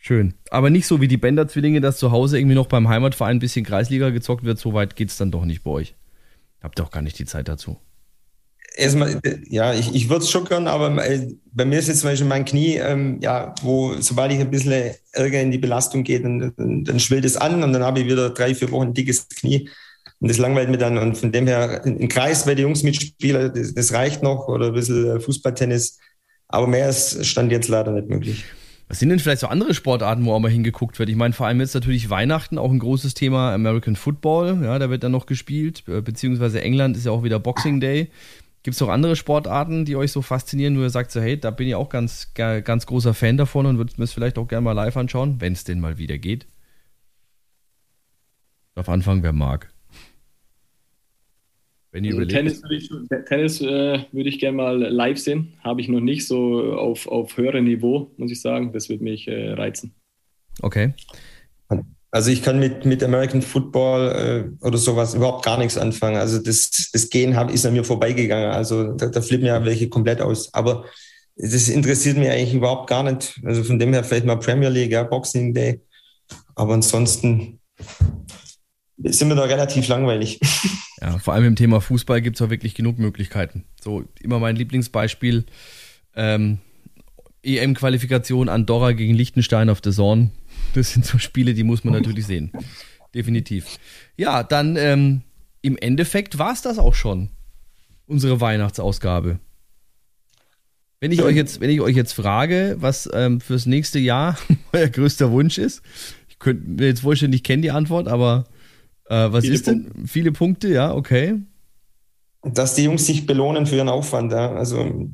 Schön. 0.04 0.34
Aber 0.50 0.72
nicht 0.72 0.88
so 0.88 1.00
wie 1.00 1.08
die 1.08 1.18
Bender-Zwillinge, 1.18 1.80
dass 1.80 2.00
zu 2.00 2.12
Hause 2.12 2.40
irgendwie 2.40 2.56
noch 2.56 2.66
beim 2.66 2.90
Heimatverein 2.90 3.38
ein 3.38 3.40
bisschen 3.40 3.64
Kreisliga 3.64 4.10
gezockt 4.10 4.44
wird. 4.44 4.58
So 4.58 4.74
weit 4.74 4.96
geht 4.96 5.10
es 5.10 5.18
dann 5.18 5.30
doch 5.30 5.46
nicht 5.46 5.64
bei 5.64 5.70
euch. 5.70 5.94
Habt 6.60 6.80
ihr 6.80 6.84
auch 6.84 6.90
gar 6.90 7.04
nicht 7.04 7.20
die 7.20 7.26
Zeit 7.26 7.48
dazu. 7.48 7.78
Erstmal, 8.76 9.22
ja, 9.48 9.76
ich, 9.76 9.94
ich 9.94 10.10
würde 10.10 10.24
es 10.24 10.32
schon 10.32 10.46
können, 10.46 10.68
aber 10.68 11.06
äh, 11.06 11.28
bei 11.54 11.66
mir 11.66 11.78
ist 11.78 11.88
jetzt 11.88 12.00
zum 12.00 12.10
Beispiel 12.10 12.28
mein 12.28 12.46
Knie, 12.46 12.78
ähm, 12.78 13.20
ja, 13.22 13.54
wo 13.62 13.94
sobald 14.00 14.32
ich 14.32 14.40
ein 14.40 14.50
bisschen 14.50 14.96
Ärger 15.12 15.40
in 15.40 15.52
die 15.52 15.60
Belastung 15.60 16.04
gehe, 16.04 16.20
dann, 16.20 16.52
dann, 16.58 17.00
schwillt 17.00 17.26
es 17.26 17.38
an 17.38 17.62
und 17.62 17.72
dann 17.72 17.84
habe 17.84 18.00
ich 18.00 18.08
wieder 18.08 18.32
drei, 18.32 18.56
vier 18.56 18.72
Wochen 18.72 18.88
ein 18.88 18.94
dickes 18.96 19.30
Knie. 19.30 19.70
Und 20.20 20.30
das 20.32 20.40
langweilt 20.40 20.70
mir 20.70 20.78
dann. 20.78 20.98
Und 20.98 21.16
von 21.16 21.32
dem 21.32 21.46
her, 21.46 21.84
ein 21.86 22.08
Kreis 22.08 22.46
bei 22.46 22.56
den 22.56 22.64
Jungs 22.64 22.82
mitspielen, 22.82 23.54
das, 23.54 23.76
das 23.76 23.94
reicht 23.94 24.24
noch 24.24 24.48
oder 24.48 24.68
ein 24.68 24.74
bisschen 24.74 25.22
Fußballtennis. 25.22 26.00
Aber 26.48 26.66
mehr 26.66 26.90
ist 26.90 27.24
Stand 27.24 27.52
jetzt 27.52 27.68
leider 27.68 27.92
nicht 27.92 28.08
möglich. 28.08 28.46
Was 28.92 29.00
sind 29.00 29.08
denn 29.08 29.20
vielleicht 29.20 29.40
so 29.40 29.48
andere 29.48 29.74
Sportarten, 29.74 30.26
wo 30.26 30.34
auch 30.34 30.40
mal 30.42 30.52
hingeguckt 30.52 31.00
wird? 31.00 31.08
Ich 31.08 31.16
meine, 31.16 31.34
vor 31.34 31.48
allem 31.48 31.62
jetzt 31.62 31.76
natürlich 31.76 32.10
Weihnachten 32.10 32.58
auch 32.58 32.70
ein 32.70 32.80
großes 32.80 33.14
Thema, 33.14 33.54
American 33.54 33.96
Football, 33.96 34.62
ja, 34.66 34.78
da 34.80 34.90
wird 34.90 35.02
dann 35.04 35.14
noch 35.14 35.28
gespielt, 35.28 35.86
beziehungsweise 35.86 36.62
England 36.62 36.98
ist 36.98 37.06
ja 37.06 37.14
auch 37.14 37.24
wieder 37.24 37.40
Boxing 37.40 37.80
Day. 37.80 38.12
Gibt 38.64 38.76
es 38.76 38.82
noch 38.82 38.90
andere 38.90 39.16
Sportarten, 39.16 39.86
die 39.86 39.96
euch 39.96 40.12
so 40.12 40.22
faszinieren, 40.22 40.78
wo 40.78 40.82
ihr 40.82 40.90
sagt, 40.90 41.12
so, 41.12 41.22
hey, 41.22 41.40
da 41.40 41.52
bin 41.52 41.70
ich 41.70 41.76
auch 41.76 41.88
ganz, 41.88 42.34
ganz 42.34 42.86
großer 42.86 43.14
Fan 43.14 43.38
davon 43.38 43.66
und 43.66 43.78
würde 43.78 43.94
mir 43.96 44.04
es 44.04 44.12
vielleicht 44.12 44.38
auch 44.38 44.50
gerne 44.50 44.66
mal 44.66 44.74
live 44.74 44.98
anschauen, 44.98 45.40
wenn 45.40 45.54
es 45.54 45.64
denn 45.64 45.80
mal 45.80 45.98
wieder 45.98 46.18
geht? 46.18 46.46
Auf 48.76 48.90
Anfang, 48.90 49.24
wer 49.24 49.32
mag. 49.32 49.72
Wenn 51.92 52.06
ihr 52.06 52.14
also 52.16 52.26
Tennis 52.26 52.64
würde 52.64 52.76
ich, 52.76 52.90
Tennis, 53.28 53.62
äh, 53.62 54.00
würde 54.12 54.30
ich 54.30 54.40
gerne 54.40 54.58
mal 54.58 54.78
live 54.78 55.18
sehen. 55.18 55.54
Habe 55.62 55.82
ich 55.82 55.90
noch 55.90 56.00
nicht 56.00 56.26
so 56.26 56.74
auf, 56.74 57.06
auf 57.08 57.36
höherem 57.36 57.66
Niveau, 57.66 58.12
muss 58.18 58.32
ich 58.32 58.42
sagen. 58.42 58.72
Das 58.72 58.88
würde 58.88 59.04
mich 59.04 59.28
äh, 59.28 59.52
reizen. 59.52 59.94
Okay. 60.62 60.94
Also 62.12 62.30
ich 62.32 62.44
kann 62.44 62.60
mit, 62.60 62.86
mit 62.86 63.04
American 63.04 63.42
Football 63.42 64.56
äh, 64.62 64.66
oder 64.66 64.78
sowas 64.78 65.14
überhaupt 65.14 65.46
gar 65.46 65.58
nichts 65.58 65.78
anfangen. 65.78 66.18
Also 66.18 66.40
das, 66.40 66.90
das 66.92 67.10
Gehen 67.10 67.36
hab, 67.36 67.52
ist 67.52 67.66
an 67.66 67.74
mir 67.74 67.84
vorbeigegangen. 67.84 68.52
Also 68.52 68.94
da, 68.94 69.08
da 69.08 69.22
flippen 69.22 69.48
ja 69.48 69.64
welche 69.66 69.90
komplett 69.90 70.22
aus. 70.22 70.54
Aber 70.54 70.86
das 71.36 71.70
interessiert 71.70 72.18
mich 72.18 72.30
eigentlich 72.30 72.54
überhaupt 72.54 72.90
gar 72.90 73.04
nicht. 73.04 73.40
Also 73.44 73.64
von 73.64 73.80
dem 73.80 73.94
her 73.94 74.04
vielleicht 74.04 74.26
mal 74.26 74.38
Premier 74.38 74.70
League, 74.70 74.92
ja, 74.92 75.04
Boxing 75.04 75.54
Day. 75.54 75.82
Aber 76.56 76.74
ansonsten 76.74 77.60
sind 78.98 79.30
wir 79.30 79.36
da 79.36 79.44
relativ 79.44 79.88
langweilig. 79.88 80.40
Ja, 81.02 81.18
vor 81.18 81.34
allem 81.34 81.46
im 81.46 81.56
Thema 81.56 81.82
Fußball 81.82 82.22
gibt 82.22 82.36
es 82.38 82.42
auch 82.42 82.52
wirklich 82.52 82.76
genug 82.76 83.00
Möglichkeiten. 83.00 83.66
So, 83.82 84.06
immer 84.22 84.40
mein 84.40 84.56
Lieblingsbeispiel: 84.56 85.46
ähm, 86.16 86.60
EM-Qualifikation 87.44 88.50
Andorra 88.50 88.92
gegen 88.92 89.16
Liechtenstein 89.16 89.70
auf 89.70 89.82
der 89.82 89.94
Zorn. 89.94 90.32
Das 90.74 90.92
sind 90.92 91.06
so 91.06 91.18
Spiele, 91.18 91.54
die 91.54 91.64
muss 91.64 91.84
man 91.84 91.94
natürlich 91.94 92.28
sehen. 92.28 92.52
Definitiv. 93.16 93.80
Ja, 94.16 94.44
dann 94.44 94.78
ähm, 94.78 95.22
im 95.62 95.78
Endeffekt 95.78 96.38
war 96.38 96.54
es 96.54 96.62
das 96.62 96.78
auch 96.78 96.96
schon. 96.96 97.30
Unsere 98.06 98.40
Weihnachtsausgabe. 98.40 99.40
Wenn 101.00 101.12
ich 101.12 101.24
euch 101.24 101.36
jetzt, 101.36 101.62
wenn 101.62 101.72
ich 101.72 101.82
euch 101.82 101.96
jetzt 101.96 102.14
frage, 102.14 102.76
was 102.80 103.10
ähm, 103.12 103.42
fürs 103.42 103.66
nächste 103.66 103.98
Jahr 103.98 104.38
euer 104.72 104.88
größter 104.88 105.32
Wunsch 105.32 105.58
ist, 105.58 105.82
ich 106.30 106.38
könnte 106.38 106.70
mir 106.70 106.88
jetzt 106.88 107.02
vorstellen, 107.02 107.34
ich 107.34 107.44
kenne 107.44 107.64
die 107.64 107.72
Antwort, 107.72 108.08
aber 108.08 108.46
äh, 109.12 109.32
was 109.32 109.44
Viele 109.44 109.56
ist 109.56 109.68
denn? 109.68 109.84
Punkte. 109.84 110.08
Viele 110.08 110.32
Punkte, 110.32 110.68
ja, 110.70 110.94
okay. 110.94 111.36
Dass 112.44 112.76
die 112.76 112.86
Jungs 112.86 113.06
sich 113.06 113.26
belohnen 113.26 113.66
für 113.66 113.76
ihren 113.76 113.90
Aufwand, 113.90 114.32
ja. 114.32 114.54
Also 114.54 115.10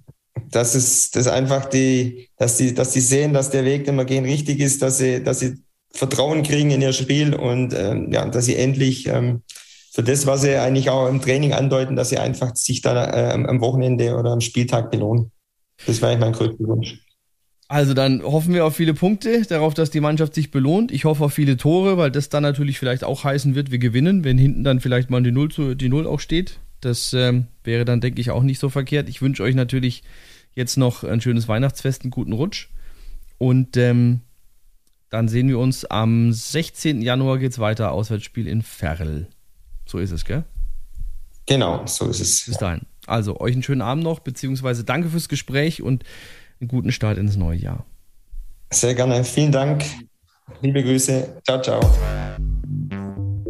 das 0.51 0.75
ist 0.75 1.15
das 1.15 1.27
einfach 1.27 1.65
die, 1.65 2.29
dass 2.37 2.57
die, 2.57 2.73
dass 2.73 2.91
die 2.91 3.01
sehen, 3.01 3.33
dass 3.33 3.49
der 3.49 3.65
Weg, 3.65 3.85
den 3.85 3.95
wir 3.95 4.05
gehen, 4.05 4.23
richtig 4.23 4.59
ist, 4.59 4.81
dass 4.81 4.99
sie, 4.99 5.23
dass 5.23 5.39
sie 5.39 5.55
Vertrauen 5.91 6.43
kriegen 6.43 6.69
in 6.69 6.81
ihr 6.81 6.93
Spiel 6.93 7.33
und 7.33 7.73
ähm, 7.73 8.11
ja, 8.13 8.27
dass 8.29 8.45
sie 8.45 8.55
endlich 8.55 9.07
ähm, 9.07 9.41
für 9.91 10.03
das, 10.03 10.27
was 10.27 10.41
sie 10.41 10.55
eigentlich 10.55 10.91
auch 10.91 11.07
im 11.07 11.19
Training 11.21 11.53
andeuten, 11.53 11.95
dass 11.95 12.09
sie 12.09 12.19
einfach 12.19 12.55
sich 12.55 12.81
dann 12.81 12.97
äh, 12.97 13.47
am 13.49 13.61
Wochenende 13.61 14.15
oder 14.15 14.31
am 14.31 14.41
Spieltag 14.41 14.91
belohnen. 14.91 15.31
Das 15.87 16.01
wäre 16.01 16.11
eigentlich 16.11 16.21
mein 16.21 16.33
größter 16.33 16.67
Wunsch. 16.67 16.99
Also 17.69 17.93
dann 17.93 18.23
hoffen 18.23 18.53
wir 18.53 18.65
auf 18.65 18.77
viele 18.77 18.93
Punkte, 18.93 19.41
darauf, 19.43 19.73
dass 19.73 19.89
die 19.89 19.99
Mannschaft 19.99 20.33
sich 20.33 20.51
belohnt. 20.51 20.91
Ich 20.91 21.03
hoffe 21.03 21.25
auf 21.25 21.33
viele 21.33 21.57
Tore, 21.57 21.97
weil 21.97 22.11
das 22.11 22.29
dann 22.29 22.43
natürlich 22.43 22.79
vielleicht 22.79 23.03
auch 23.03 23.25
heißen 23.25 23.55
wird, 23.55 23.71
wir 23.71 23.79
gewinnen, 23.79 24.23
wenn 24.23 24.37
hinten 24.37 24.63
dann 24.63 24.79
vielleicht 24.79 25.09
mal 25.09 25.21
die 25.21 25.31
Null, 25.31 25.51
zu, 25.51 25.75
die 25.75 25.89
Null 25.89 26.07
auch 26.07 26.21
steht. 26.21 26.59
Das 26.79 27.11
ähm, 27.13 27.47
wäre 27.63 27.83
dann, 27.83 27.99
denke 27.99 28.21
ich, 28.21 28.31
auch 28.31 28.43
nicht 28.43 28.59
so 28.59 28.69
verkehrt. 28.69 29.09
Ich 29.09 29.21
wünsche 29.21 29.43
euch 29.43 29.55
natürlich 29.55 30.03
jetzt 30.55 30.77
noch 30.77 31.03
ein 31.03 31.19
schönes 31.19 31.47
Weihnachtsfest, 31.49 32.03
einen 32.03 32.11
guten 32.11 32.31
Rutsch. 32.31 32.69
Und 33.37 33.75
ähm, 33.75 34.21
dann 35.09 35.27
sehen 35.27 35.49
wir 35.49 35.59
uns 35.59 35.83
am 35.83 36.31
16. 36.31 37.01
Januar 37.01 37.37
geht's 37.37 37.59
weiter, 37.59 37.91
Auswärtsspiel 37.91 38.47
in 38.47 38.61
Ferl. 38.61 39.27
So 39.85 39.99
ist 39.99 40.11
es, 40.11 40.23
gell? 40.23 40.45
Genau, 41.47 41.85
so 41.85 42.07
ist 42.09 42.19
es. 42.19 42.45
Bis 42.45 42.57
dahin. 42.57 42.81
Also, 43.05 43.39
euch 43.39 43.53
einen 43.53 43.63
schönen 43.63 43.81
Abend 43.81 44.03
noch, 44.03 44.19
beziehungsweise 44.19 44.83
danke 44.83 45.09
fürs 45.09 45.29
Gespräch 45.29 45.81
und 45.81 46.03
einen 46.59 46.67
guten 46.67 46.91
Start 46.91 47.17
ins 47.17 47.35
neue 47.35 47.57
Jahr. 47.57 47.85
Sehr 48.71 48.95
gerne. 48.95 49.23
Vielen 49.23 49.51
Dank. 49.51 49.85
Liebe 50.61 50.83
Grüße. 50.83 51.41
Ciao, 51.43 51.61
ciao. 51.61 51.79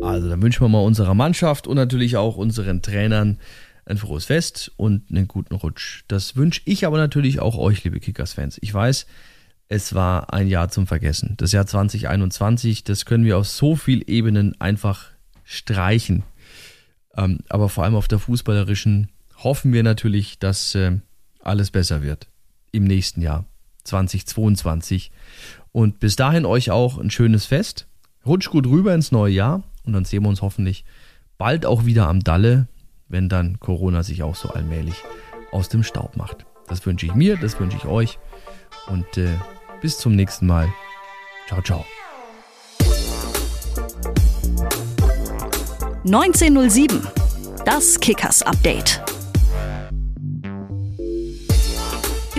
Also, 0.02 0.30
dann 0.30 0.42
wünschen 0.42 0.62
wir 0.62 0.70
mal 0.70 0.84
unserer 0.84 1.14
Mannschaft 1.14 1.68
und 1.68 1.76
natürlich 1.76 2.18
auch 2.18 2.38
unseren 2.38 2.82
Trainern 2.82 3.40
ein 3.86 3.98
frohes 3.98 4.26
Fest 4.26 4.72
und 4.76 5.10
einen 5.10 5.28
guten 5.28 5.56
Rutsch. 5.56 6.04
Das 6.08 6.36
wünsche 6.36 6.62
ich 6.66 6.86
aber 6.86 6.98
natürlich 6.98 7.40
auch 7.40 7.58
euch, 7.58 7.84
liebe 7.84 8.00
Kickers-Fans. 8.00 8.58
Ich 8.62 8.74
weiß, 8.74 9.08
es 9.70 9.96
war 9.96 10.34
ein 10.34 10.48
Jahr 10.48 10.70
zum 10.70 10.88
Vergessen. 10.88 11.36
Das 11.38 11.52
Jahr 11.52 11.66
2021, 11.66 12.84
das 12.84 13.06
können 13.06 13.26
wir 13.26 13.38
auf 13.38 13.48
so 13.48 13.76
vielen 13.76 14.02
Ebenen 14.02 14.60
einfach 14.60 15.12
streichen. 15.44 16.24
Ähm, 17.16 17.40
aber 17.50 17.70
vor 17.70 17.86
allem 17.86 17.96
auf 17.96 18.08
der 18.08 18.20
fußballerischen 18.20 19.10
hoffen 19.38 19.74
wir 19.74 19.84
natürlich, 19.84 20.40
dass 20.40 20.76
äh, 20.76 20.98
alles 21.42 21.72
besser 21.72 22.02
wird 22.02 22.28
im 22.78 22.86
nächsten 22.86 23.22
Jahr 23.22 23.46
2022. 23.84 25.12
Und 25.72 26.00
bis 26.00 26.16
dahin 26.16 26.46
euch 26.46 26.72
auch 26.72 26.98
ein 26.98 27.12
schönes 27.12 27.46
Fest. 27.46 27.88
Rutscht 28.26 28.50
gut 28.50 28.68
rüber 28.68 28.94
ins 28.94 29.12
neue 29.12 29.34
Jahr 29.34 29.64
und 29.86 29.94
dann 29.94 30.06
sehen 30.06 30.24
wir 30.24 30.30
uns 30.30 30.42
hoffentlich 30.42 30.86
bald 31.38 31.66
auch 31.66 31.86
wieder 31.86 32.08
am 32.08 32.22
Dalle, 32.22 32.68
wenn 33.08 33.30
dann 33.30 33.60
Corona 33.60 34.04
sich 34.04 34.24
auch 34.24 34.36
so 34.36 34.50
allmählich 34.50 34.96
aus 35.52 35.70
dem 35.70 35.84
Staub 35.84 36.18
macht. 36.18 36.46
Das 36.68 36.86
wünsche 36.86 37.06
ich 37.06 37.14
mir, 37.14 37.38
das 37.38 37.60
wünsche 37.60 37.78
ich 37.78 37.86
euch 37.86 38.20
und 38.88 39.18
äh, 39.18 39.30
bis 39.82 39.98
zum 39.98 40.16
nächsten 40.16 40.48
Mal. 40.48 40.68
Ciao, 41.48 41.62
ciao. 41.62 41.86
1907. 46.06 47.02
Das 47.66 48.00
Kickers 48.00 48.42
Update. 48.44 49.07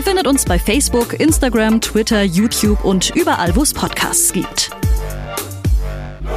findet 0.09 0.27
uns 0.27 0.47
bei 0.47 0.59
Facebook, 0.59 1.21
Instagram, 1.21 1.83
Twitter, 1.83 2.23
YouTube 2.23 2.83
und 2.83 3.15
überall, 3.15 3.55
wo 3.55 3.61
es 3.63 3.75
Podcasts 3.75 4.33
gibt. 4.33 4.71
Nur 6.21 6.33